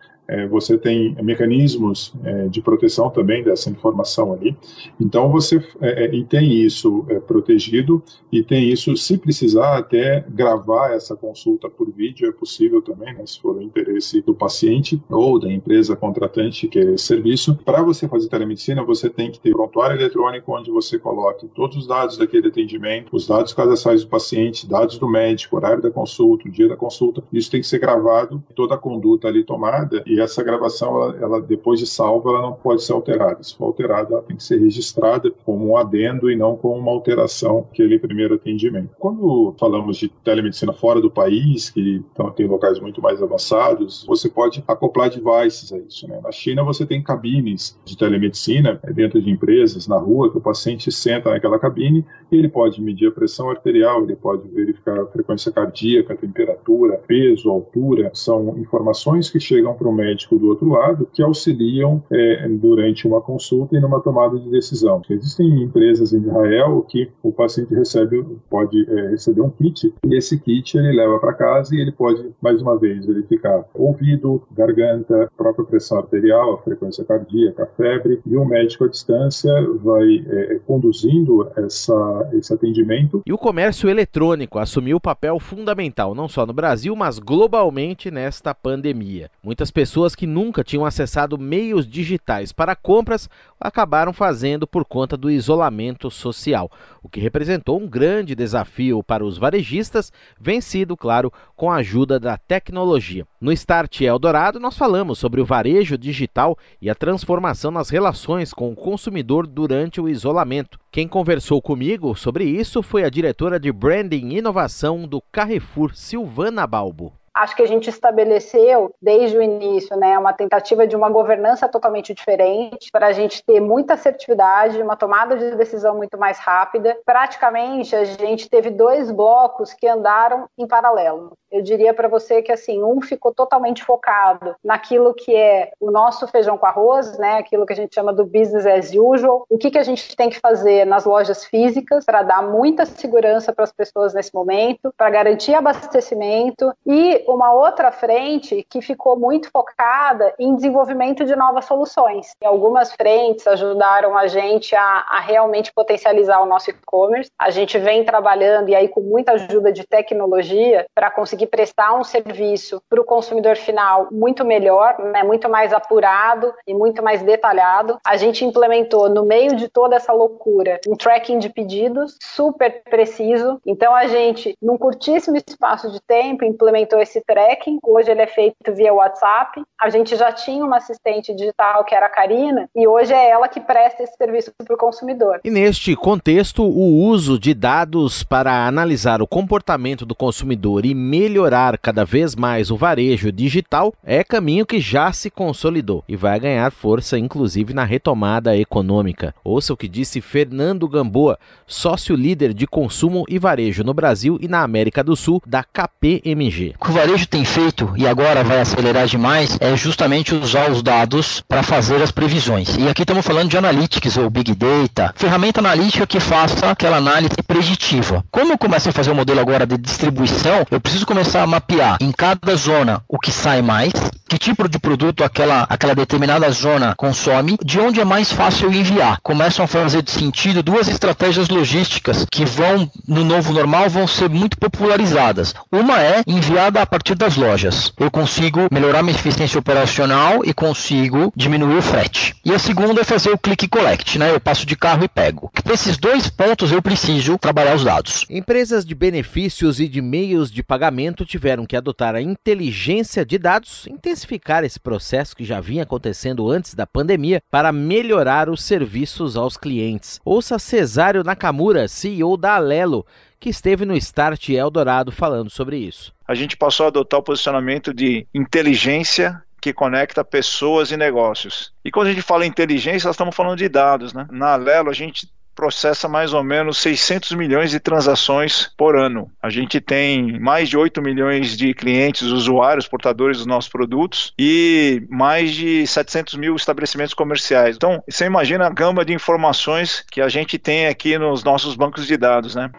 você 0.47 0.77
tem 0.77 1.15
mecanismos 1.21 2.13
é, 2.23 2.47
de 2.47 2.61
proteção 2.61 3.09
também 3.09 3.43
dessa 3.43 3.69
informação 3.69 4.33
ali. 4.33 4.55
Então 5.00 5.29
você 5.31 5.63
é, 5.81 6.05
é, 6.05 6.15
e 6.15 6.23
tem 6.23 6.51
isso 6.51 7.05
é, 7.09 7.19
protegido 7.19 8.01
e 8.31 8.43
tem 8.43 8.69
isso, 8.69 8.95
se 8.95 9.17
precisar, 9.17 9.77
até 9.77 10.25
gravar 10.29 10.93
essa 10.93 11.15
consulta 11.15 11.69
por 11.69 11.91
vídeo 11.91 12.27
é 12.27 12.31
possível 12.31 12.81
também, 12.81 13.13
né, 13.13 13.25
se 13.25 13.39
for 13.39 13.57
o 13.57 13.61
interesse 13.61 14.21
do 14.21 14.33
paciente 14.33 15.01
ou 15.09 15.39
da 15.39 15.51
empresa 15.51 15.95
contratante 15.95 16.67
que 16.67 16.79
é 16.79 16.97
serviço. 16.97 17.55
Para 17.65 17.81
você 17.81 18.07
fazer 18.07 18.29
telemedicina, 18.29 18.83
você 18.83 19.09
tem 19.09 19.31
que 19.31 19.39
ter 19.39 19.50
um 19.50 19.53
prontuário 19.53 19.97
eletrônico 19.97 20.55
onde 20.55 20.71
você 20.71 20.97
coloque 20.97 21.47
todos 21.50 21.77
os 21.77 21.88
dados 21.88 22.17
daquele 22.17 22.47
atendimento, 22.47 23.15
os 23.15 23.27
dados 23.27 23.53
cadastrais 23.53 24.03
do 24.03 24.09
paciente, 24.09 24.67
dados 24.67 24.97
do 24.97 25.07
médico, 25.07 25.55
horário 25.55 25.81
da 25.81 25.91
consulta, 25.91 26.47
o 26.47 26.51
dia 26.51 26.69
da 26.69 26.77
consulta. 26.77 27.23
Isso 27.33 27.51
tem 27.51 27.61
que 27.61 27.67
ser 27.67 27.79
gravado, 27.79 28.43
toda 28.55 28.75
a 28.75 28.77
conduta 28.77 29.27
ali 29.27 29.43
tomada 29.43 30.03
e 30.05 30.20
essa 30.21 30.43
gravação, 30.43 31.01
ela, 31.01 31.17
ela, 31.17 31.41
depois 31.41 31.79
de 31.79 31.87
salva, 31.87 32.29
ela 32.29 32.41
não 32.41 32.53
pode 32.53 32.83
ser 32.83 32.93
alterada. 32.93 33.41
Se 33.43 33.55
for 33.55 33.65
alterada, 33.65 34.13
ela 34.13 34.21
tem 34.21 34.35
que 34.35 34.43
ser 34.43 34.59
registrada 34.59 35.31
como 35.45 35.71
um 35.71 35.77
adendo 35.77 36.31
e 36.31 36.35
não 36.35 36.55
como 36.55 36.75
uma 36.75 36.91
alteração 36.91 37.67
aquele 37.71 37.99
primeiro 37.99 38.35
atendimento. 38.35 38.89
Quando 38.99 39.53
falamos 39.59 39.97
de 39.97 40.09
telemedicina 40.23 40.73
fora 40.73 41.01
do 41.01 41.09
país, 41.09 41.69
que 41.69 42.03
então, 42.13 42.31
tem 42.31 42.47
locais 42.47 42.79
muito 42.79 43.01
mais 43.01 43.21
avançados, 43.21 44.05
você 44.07 44.29
pode 44.29 44.63
acoplar 44.67 45.09
devices 45.09 45.71
a 45.73 45.77
isso. 45.77 46.07
Né? 46.07 46.19
Na 46.23 46.31
China, 46.31 46.63
você 46.63 46.85
tem 46.85 47.01
cabines 47.01 47.79
de 47.83 47.97
telemedicina 47.97 48.79
é, 48.83 48.93
dentro 48.93 49.21
de 49.21 49.29
empresas, 49.29 49.87
na 49.87 49.98
rua, 49.98 50.31
que 50.31 50.37
o 50.37 50.41
paciente 50.41 50.91
senta 50.91 51.29
naquela 51.31 51.59
cabine 51.59 52.05
e 52.31 52.37
ele 52.37 52.50
pode 52.50 52.81
medir 52.81 53.09
a 53.09 53.11
pressão 53.11 53.50
arterial, 53.50 54.03
ele 54.03 54.15
pode 54.15 54.48
verificar 54.50 55.00
a 55.00 55.07
frequência 55.07 55.51
cardíaca, 55.51 56.13
a 56.13 56.17
temperatura, 56.17 57.01
peso, 57.07 57.50
altura. 57.50 58.11
São 58.13 58.57
informações 58.57 59.29
que 59.29 59.39
chegam 59.39 59.74
para 59.74 59.87
o 59.87 59.93
médico 59.93 60.10
do 60.31 60.47
outro 60.47 60.69
lado 60.69 61.07
que 61.13 61.21
auxiliam 61.21 62.03
é, 62.11 62.47
durante 62.50 63.07
uma 63.07 63.21
consulta 63.21 63.75
e 63.75 63.79
numa 63.79 64.00
tomada 64.01 64.37
de 64.37 64.50
decisão. 64.50 65.01
Existem 65.09 65.63
empresas 65.63 66.13
em 66.13 66.19
Israel 66.19 66.85
que 66.87 67.09
o 67.24 67.31
paciente 67.31 67.74
recebe, 67.74 68.24
pode 68.50 68.85
é, 68.89 69.09
receber 69.09 69.41
um 69.41 69.50
kit 69.50 69.93
e 70.05 70.15
esse 70.15 70.39
kit 70.39 70.77
ele 70.77 70.91
leva 70.91 71.19
para 71.19 71.33
casa 71.33 71.75
e 71.75 71.79
ele 71.79 71.91
pode, 71.91 72.29
mais 72.41 72.61
uma 72.61 72.77
vez, 72.77 73.05
verificar 73.05 73.65
ouvido, 73.74 74.41
garganta, 74.51 75.29
própria 75.37 75.65
pressão 75.65 76.00
arterial, 76.00 76.61
frequência 76.63 77.03
cardíaca, 77.03 77.69
febre 77.77 78.21
e 78.25 78.35
o 78.35 78.45
médico 78.45 78.85
à 78.85 78.87
distância 78.87 79.51
vai 79.83 80.25
é, 80.27 80.59
conduzindo 80.65 81.47
essa, 81.55 82.29
esse 82.33 82.53
atendimento. 82.53 83.21
E 83.25 83.33
o 83.33 83.37
comércio 83.37 83.89
eletrônico 83.89 84.59
assumiu 84.59 84.97
um 84.97 85.00
papel 85.00 85.39
fundamental, 85.39 86.13
não 86.15 86.27
só 86.27 86.45
no 86.45 86.53
Brasil, 86.53 86.95
mas 86.95 87.19
globalmente 87.19 88.11
nesta 88.11 88.53
pandemia. 88.53 89.29
Muitas 89.43 89.71
pessoas 89.71 89.90
pessoas 89.91 90.15
que 90.15 90.25
nunca 90.25 90.63
tinham 90.63 90.85
acessado 90.85 91.37
meios 91.37 91.85
digitais 91.85 92.53
para 92.53 92.77
compras 92.77 93.29
acabaram 93.59 94.13
fazendo 94.13 94.65
por 94.65 94.85
conta 94.85 95.17
do 95.17 95.29
isolamento 95.29 96.09
social, 96.09 96.71
o 97.03 97.09
que 97.09 97.19
representou 97.19 97.77
um 97.77 97.89
grande 97.89 98.33
desafio 98.33 99.03
para 99.03 99.25
os 99.25 99.37
varejistas, 99.37 100.09
vencido, 100.39 100.95
claro, 100.95 101.29
com 101.57 101.69
a 101.69 101.75
ajuda 101.75 102.17
da 102.17 102.37
tecnologia. 102.37 103.27
No 103.41 103.51
Start 103.51 103.99
Eldorado, 103.99 104.61
nós 104.61 104.77
falamos 104.77 105.19
sobre 105.19 105.41
o 105.41 105.45
varejo 105.45 105.97
digital 105.97 106.57
e 106.81 106.89
a 106.89 106.95
transformação 106.95 107.69
nas 107.69 107.89
relações 107.89 108.53
com 108.53 108.71
o 108.71 108.75
consumidor 108.77 109.45
durante 109.45 109.99
o 109.99 110.07
isolamento. 110.07 110.79
Quem 110.89 111.05
conversou 111.05 111.61
comigo 111.61 112.15
sobre 112.15 112.45
isso 112.45 112.81
foi 112.81 113.03
a 113.03 113.09
diretora 113.09 113.59
de 113.59 113.69
Branding 113.73 114.29
e 114.29 114.37
Inovação 114.37 115.05
do 115.05 115.21
Carrefour, 115.33 115.93
Silvana 115.93 116.65
Balbo 116.65 117.11
acho 117.33 117.55
que 117.55 117.61
a 117.61 117.67
gente 117.67 117.89
estabeleceu 117.89 118.94
desde 119.01 119.37
o 119.37 119.41
início, 119.41 119.96
né, 119.98 120.17
uma 120.17 120.33
tentativa 120.33 120.85
de 120.85 120.96
uma 120.96 121.09
governança 121.09 121.67
totalmente 121.67 122.13
diferente 122.13 122.89
para 122.91 123.07
a 123.07 123.11
gente 123.11 123.44
ter 123.44 123.59
muita 123.59 123.94
assertividade, 123.94 124.81
uma 124.81 124.96
tomada 124.96 125.35
de 125.35 125.55
decisão 125.55 125.96
muito 125.96 126.17
mais 126.17 126.39
rápida. 126.39 126.98
Praticamente 127.05 127.96
a 127.96 128.03
gente 128.03 128.50
teve 128.50 128.70
dois 128.70 129.11
blocos 129.11 129.74
que 129.74 129.87
andaram 129.87 130.48
em 130.57 130.67
paralelo. 130.67 131.33
Eu 131.51 131.61
diria 131.61 131.94
para 131.94 132.07
você 132.07 132.41
que 132.41 132.51
assim, 132.51 132.81
um 132.81 133.01
ficou 133.01 133.33
totalmente 133.33 133.83
focado 133.83 134.55
naquilo 134.63 135.13
que 135.13 135.35
é 135.35 135.72
o 135.79 135.91
nosso 135.91 136.25
feijão 136.27 136.57
com 136.57 136.65
arroz, 136.65 137.17
né, 137.17 137.37
aquilo 137.37 137.65
que 137.65 137.74
a 137.74 137.75
gente 137.75 137.94
chama 137.94 138.13
do 138.13 138.25
business 138.25 138.65
as 138.65 138.94
usual. 138.94 139.46
O 139.50 139.57
que 139.57 139.72
que 139.72 139.77
a 139.77 139.83
gente 139.83 140.15
tem 140.15 140.29
que 140.29 140.39
fazer 140.39 140.85
nas 140.85 141.05
lojas 141.05 141.44
físicas 141.46 142.05
para 142.05 142.24
dar 142.24 142.41
muita 142.41 142.85
segurança 142.85 143.53
para 143.53 143.63
as 143.63 143.72
pessoas 143.72 144.13
nesse 144.13 144.33
momento, 144.33 144.94
para 144.98 145.09
garantir 145.09 145.53
abastecimento 145.53 146.74
e 146.85 147.21
uma 147.27 147.53
outra 147.53 147.92
frente 147.92 148.66
que 148.70 148.81
ficou 148.81 149.18
muito 149.18 149.50
focada 149.51 150.34
em 150.40 150.55
desenvolvimento 150.55 151.25
de 151.25 151.36
novas 151.36 151.66
soluções. 151.66 152.34
E 152.42 152.46
algumas 152.46 152.94
frentes 152.94 153.48
ajudaram 153.48 154.18
a 154.18 154.27
gente 154.27 154.75
a, 154.75 155.05
a 155.10 155.20
realmente 155.20 155.72
potencializar 155.74 156.42
o 156.42 156.46
nosso 156.46 156.70
e-commerce. 156.70 157.31
A 157.40 157.50
gente 157.50 157.77
vem 157.77 158.03
trabalhando, 158.03 158.70
e 158.70 158.75
aí 158.75 158.88
com 158.88 159.01
muita 159.01 159.34
ajuda 159.34 159.72
de 159.72 159.86
tecnologia, 159.86 160.86
para 160.94 161.12
conseguir 161.12 161.48
prestar 161.48 161.94
um 161.94 162.03
serviço 162.03 162.81
para 162.90 163.01
o 163.01 163.05
consumidor 163.05 163.55
final 163.55 164.07
muito 164.12 164.46
melhor, 164.46 164.98
né, 165.00 165.24
muito 165.24 165.50
mais 165.50 165.74
apurado 165.74 166.53
e 166.68 166.74
muito 166.74 167.03
mais 167.03 167.22
detalhado. 167.22 167.98
A 168.05 168.18
gente 168.18 168.46
implementou, 168.46 169.10
no 169.10 169.25
meio 169.25 169.55
de 169.55 169.68
toda 169.68 169.96
essa 169.96 170.14
loucura, 170.14 170.79
um 170.88 170.96
tracking 170.96 171.40
de 171.40 171.50
pedidos 171.50 172.18
super 172.22 172.84
preciso. 172.84 173.60
Então, 173.66 173.94
a 173.94 174.07
gente, 174.07 174.55
num 174.62 174.77
curtíssimo 174.77 175.38
espaço 175.38 175.92
de 175.92 176.00
tempo, 176.01 176.46
implementou 176.46 177.00
esse 177.00 177.10
esse 177.11 177.21
tracking. 177.21 177.79
Hoje 177.83 178.09
ele 178.09 178.21
é 178.21 178.27
feito 178.27 178.55
via 178.74 178.93
WhatsApp. 178.93 179.61
A 179.79 179.89
gente 179.89 180.15
já 180.15 180.31
tinha 180.31 180.63
uma 180.63 180.77
assistente 180.77 181.33
digital 181.35 181.83
que 181.83 181.93
era 181.93 182.05
a 182.05 182.09
Karina 182.09 182.69
e 182.75 182.87
hoje 182.87 183.13
é 183.13 183.29
ela 183.29 183.47
que 183.47 183.59
presta 183.59 184.03
esse 184.03 184.15
serviço 184.15 184.51
para 184.57 184.74
o 184.74 184.77
consumidor. 184.77 185.41
E 185.43 185.50
neste 185.50 185.95
contexto, 185.95 186.63
o 186.63 187.03
uso 187.05 187.37
de 187.37 187.53
dados 187.53 188.24
para 188.24 188.65
analisar 188.65 189.21
o 189.21 189.27
comportamento 189.27 190.05
do 190.05 190.15
consumidor 190.15 190.85
e 190.85 190.93
melhorar 190.93 191.77
cada 191.77 192.05
vez 192.05 192.35
mais 192.35 192.71
o 192.71 192.77
varejo 192.77 193.31
digital 193.31 193.93
é 194.03 194.24
caminho 194.24 194.65
que 194.65 194.79
já 194.79 195.11
se 195.11 195.29
consolidou 195.29 196.03
e 196.07 196.15
vai 196.15 196.39
ganhar 196.39 196.71
força, 196.71 197.17
inclusive 197.17 197.74
na 197.74 197.83
retomada 197.83 198.55
econômica. 198.55 199.33
Ouça 199.43 199.74
o 199.74 199.77
que 199.77 199.87
disse 199.87 200.21
Fernando 200.21 200.87
Gamboa, 200.87 201.37
sócio 201.65 202.15
líder 202.15 202.53
de 202.53 202.67
consumo 202.67 203.25
e 203.27 203.37
varejo 203.37 203.83
no 203.83 203.93
Brasil 203.93 204.37
e 204.39 204.47
na 204.47 204.61
América 204.61 205.03
do 205.03 205.15
Sul 205.15 205.41
da 205.45 205.63
KPMG. 205.63 206.75
O 206.79 207.00
varejo 207.01 207.25
tem 207.25 207.44
feito 207.44 207.92
e 207.98 208.07
agora 208.07 208.44
vai 208.44 208.61
acelerar 208.61 209.07
demais 209.07 209.57
é 209.59 209.75
justamente 209.75 210.35
usar 210.35 210.70
os 210.70 210.83
dados 210.83 211.42
para 211.48 211.64
fazer 211.64 212.00
as 212.00 212.11
previsões. 212.11 212.77
E 212.77 212.87
aqui 212.87 213.01
estamos 213.01 213.25
falando 213.25 213.50
de 213.50 213.57
analytics 213.57 214.18
ou 214.18 214.29
big 214.29 214.53
data, 214.53 215.11
ferramenta 215.16 215.59
analítica 215.61 216.05
que 216.05 216.20
faça 216.20 216.70
aquela 216.70 216.98
análise 216.98 217.33
preditiva. 217.48 218.24
Como 218.29 218.53
eu 218.53 218.57
começo 218.57 218.87
a 218.87 218.92
fazer 218.92 219.09
o 219.09 219.14
um 219.14 219.16
modelo 219.16 219.40
agora 219.40 219.66
de 219.66 219.79
distribuição, 219.79 220.64
eu 220.70 220.79
preciso 220.79 221.07
começar 221.07 221.42
a 221.42 221.48
mapear 221.48 221.98
em 222.00 222.11
cada 222.11 222.55
zona 222.55 223.01
o 223.09 223.18
que 223.18 223.31
sai 223.31 223.64
mais, 223.64 223.94
que 224.29 224.37
tipo 224.37 224.70
de 224.70 224.77
produto 224.77 225.24
aquela, 225.24 225.66
aquela 225.70 225.96
determinada 225.96 226.50
zona 226.51 226.94
consome, 226.96 227.57
de 227.66 227.79
onde 227.79 228.00
é 228.00 228.05
mais 228.05 228.31
fácil 228.31 228.72
enviar. 228.72 229.20
Começam 229.24 229.66
a 229.66 229.68
fazer 229.68 230.03
sentido 230.07 230.61
duas 230.61 230.87
estratégias 230.87 231.50
logísticas 231.50 232.27
que 232.31 232.46
vão, 232.46 232.90
no 233.07 233.25
novo 233.25 233.51
normal, 233.51 233.90
vão 233.90 234.07
ser 234.07 234.29
muito 234.29 234.57
popularizadas. 234.57 235.55
Uma 235.72 236.00
é 236.00 236.22
enviada 236.27 236.90
partir 236.91 237.15
das 237.15 237.37
lojas. 237.37 237.93
Eu 237.97 238.11
consigo 238.11 238.67
melhorar 238.69 239.01
minha 239.01 239.15
eficiência 239.15 239.57
operacional 239.57 240.43
e 240.43 240.53
consigo 240.53 241.31
diminuir 241.33 241.77
o 241.77 241.81
frete. 241.81 242.35
E 242.43 242.53
a 242.53 242.59
segunda 242.59 242.99
é 242.99 243.05
fazer 243.05 243.29
o 243.29 243.37
click 243.37 243.65
collect, 243.69 244.19
né? 244.19 244.29
Eu 244.29 244.41
passo 244.41 244.65
de 244.65 244.75
carro 244.75 245.05
e 245.05 245.07
pego. 245.07 245.49
Para 245.63 245.73
esses 245.73 245.95
dois 245.95 246.29
pontos 246.29 246.69
eu 246.69 246.81
preciso 246.81 247.37
trabalhar 247.37 247.77
os 247.77 247.85
dados. 247.85 248.25
Empresas 248.29 248.83
de 248.83 248.93
benefícios 248.93 249.79
e 249.79 249.87
de 249.87 250.01
meios 250.01 250.51
de 250.51 250.61
pagamento 250.61 251.25
tiveram 251.25 251.65
que 251.65 251.77
adotar 251.77 252.13
a 252.13 252.21
inteligência 252.21 253.25
de 253.25 253.37
dados, 253.37 253.87
intensificar 253.87 254.65
esse 254.65 254.79
processo 254.79 255.33
que 255.33 255.45
já 255.45 255.61
vinha 255.61 255.83
acontecendo 255.83 256.51
antes 256.51 256.73
da 256.73 256.85
pandemia 256.85 257.41
para 257.49 257.71
melhorar 257.71 258.49
os 258.49 258.61
serviços 258.65 259.37
aos 259.37 259.55
clientes. 259.55 260.19
Ouça 260.25 260.59
Cesário 260.59 261.23
Nakamura, 261.23 261.87
CEO 261.87 262.35
da 262.35 262.55
Alelo, 262.55 263.05
que 263.41 263.49
esteve 263.49 263.85
no 263.85 263.97
Start 263.97 264.49
Eldorado 264.49 265.11
falando 265.11 265.49
sobre 265.49 265.75
isso. 265.77 266.13
A 266.27 266.35
gente 266.35 266.55
passou 266.55 266.85
a 266.85 266.89
adotar 266.89 267.19
o 267.19 267.23
posicionamento 267.23 267.91
de 267.91 268.27
inteligência 268.33 269.43
que 269.59 269.73
conecta 269.73 270.23
pessoas 270.23 270.91
e 270.91 270.97
negócios. 270.97 271.73
E 271.83 271.91
quando 271.91 272.07
a 272.07 272.09
gente 272.11 272.21
fala 272.21 272.45
inteligência, 272.45 273.07
nós 273.07 273.15
estamos 273.15 273.35
falando 273.35 273.57
de 273.57 273.67
dados. 273.67 274.13
Né? 274.13 274.27
Na 274.31 274.53
Alelo, 274.53 274.91
a 274.91 274.93
gente 274.93 275.27
processa 275.55 276.07
mais 276.07 276.33
ou 276.33 276.44
menos 276.44 276.77
600 276.79 277.31
milhões 277.33 277.72
de 277.72 277.79
transações 277.79 278.70
por 278.77 278.96
ano. 278.96 279.31
A 279.42 279.50
gente 279.50 279.79
tem 279.79 280.40
mais 280.40 280.70
de 280.70 280.77
8 280.77 281.01
milhões 281.01 281.57
de 281.57 281.74
clientes, 281.74 282.24
usuários, 282.24 282.87
portadores 282.87 283.37
dos 283.37 283.46
nossos 283.46 283.70
produtos 283.70 284.33
e 284.37 285.03
mais 285.09 285.51
de 285.51 285.85
700 285.85 286.35
mil 286.35 286.55
estabelecimentos 286.55 287.14
comerciais. 287.14 287.75
Então, 287.75 288.01
você 288.09 288.25
imagina 288.25 288.66
a 288.66 288.70
gama 288.70 289.05
de 289.05 289.14
informações 289.14 290.03
que 290.11 290.22
a 290.22 290.29
gente 290.29 290.57
tem 290.57 290.87
aqui 290.87 291.18
nos 291.18 291.44
nossos 291.44 291.75
bancos 291.75 292.07
de 292.07 292.18
dados, 292.18 292.55
né? 292.55 292.70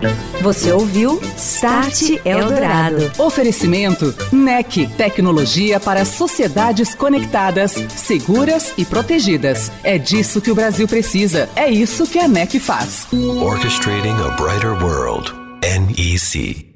Você 0.41 0.73
ouviu 0.73 1.21
Start 1.37 2.03
Eldorado. 2.25 3.13
Oferecimento 3.19 4.15
NEC, 4.33 4.89
tecnologia 4.97 5.79
para 5.79 6.05
sociedades 6.05 6.95
conectadas, 6.95 7.73
seguras 7.73 8.75
e 8.77 8.85
protegidas. 8.85 9.71
É 9.85 9.99
disso 9.99 10.41
que 10.41 10.51
o 10.51 10.55
Brasil 10.55 10.89
precisa. 10.89 11.49
É 11.55 11.71
isso 11.71 12.07
que 12.07 12.19
a 12.19 12.27
NEC 12.27 12.59
faz. 12.63 13.07
Orchestrating 13.13 14.19
a 14.21 14.37
brighter 14.37 14.75
world. 14.75 15.35
NEC. 15.63 16.72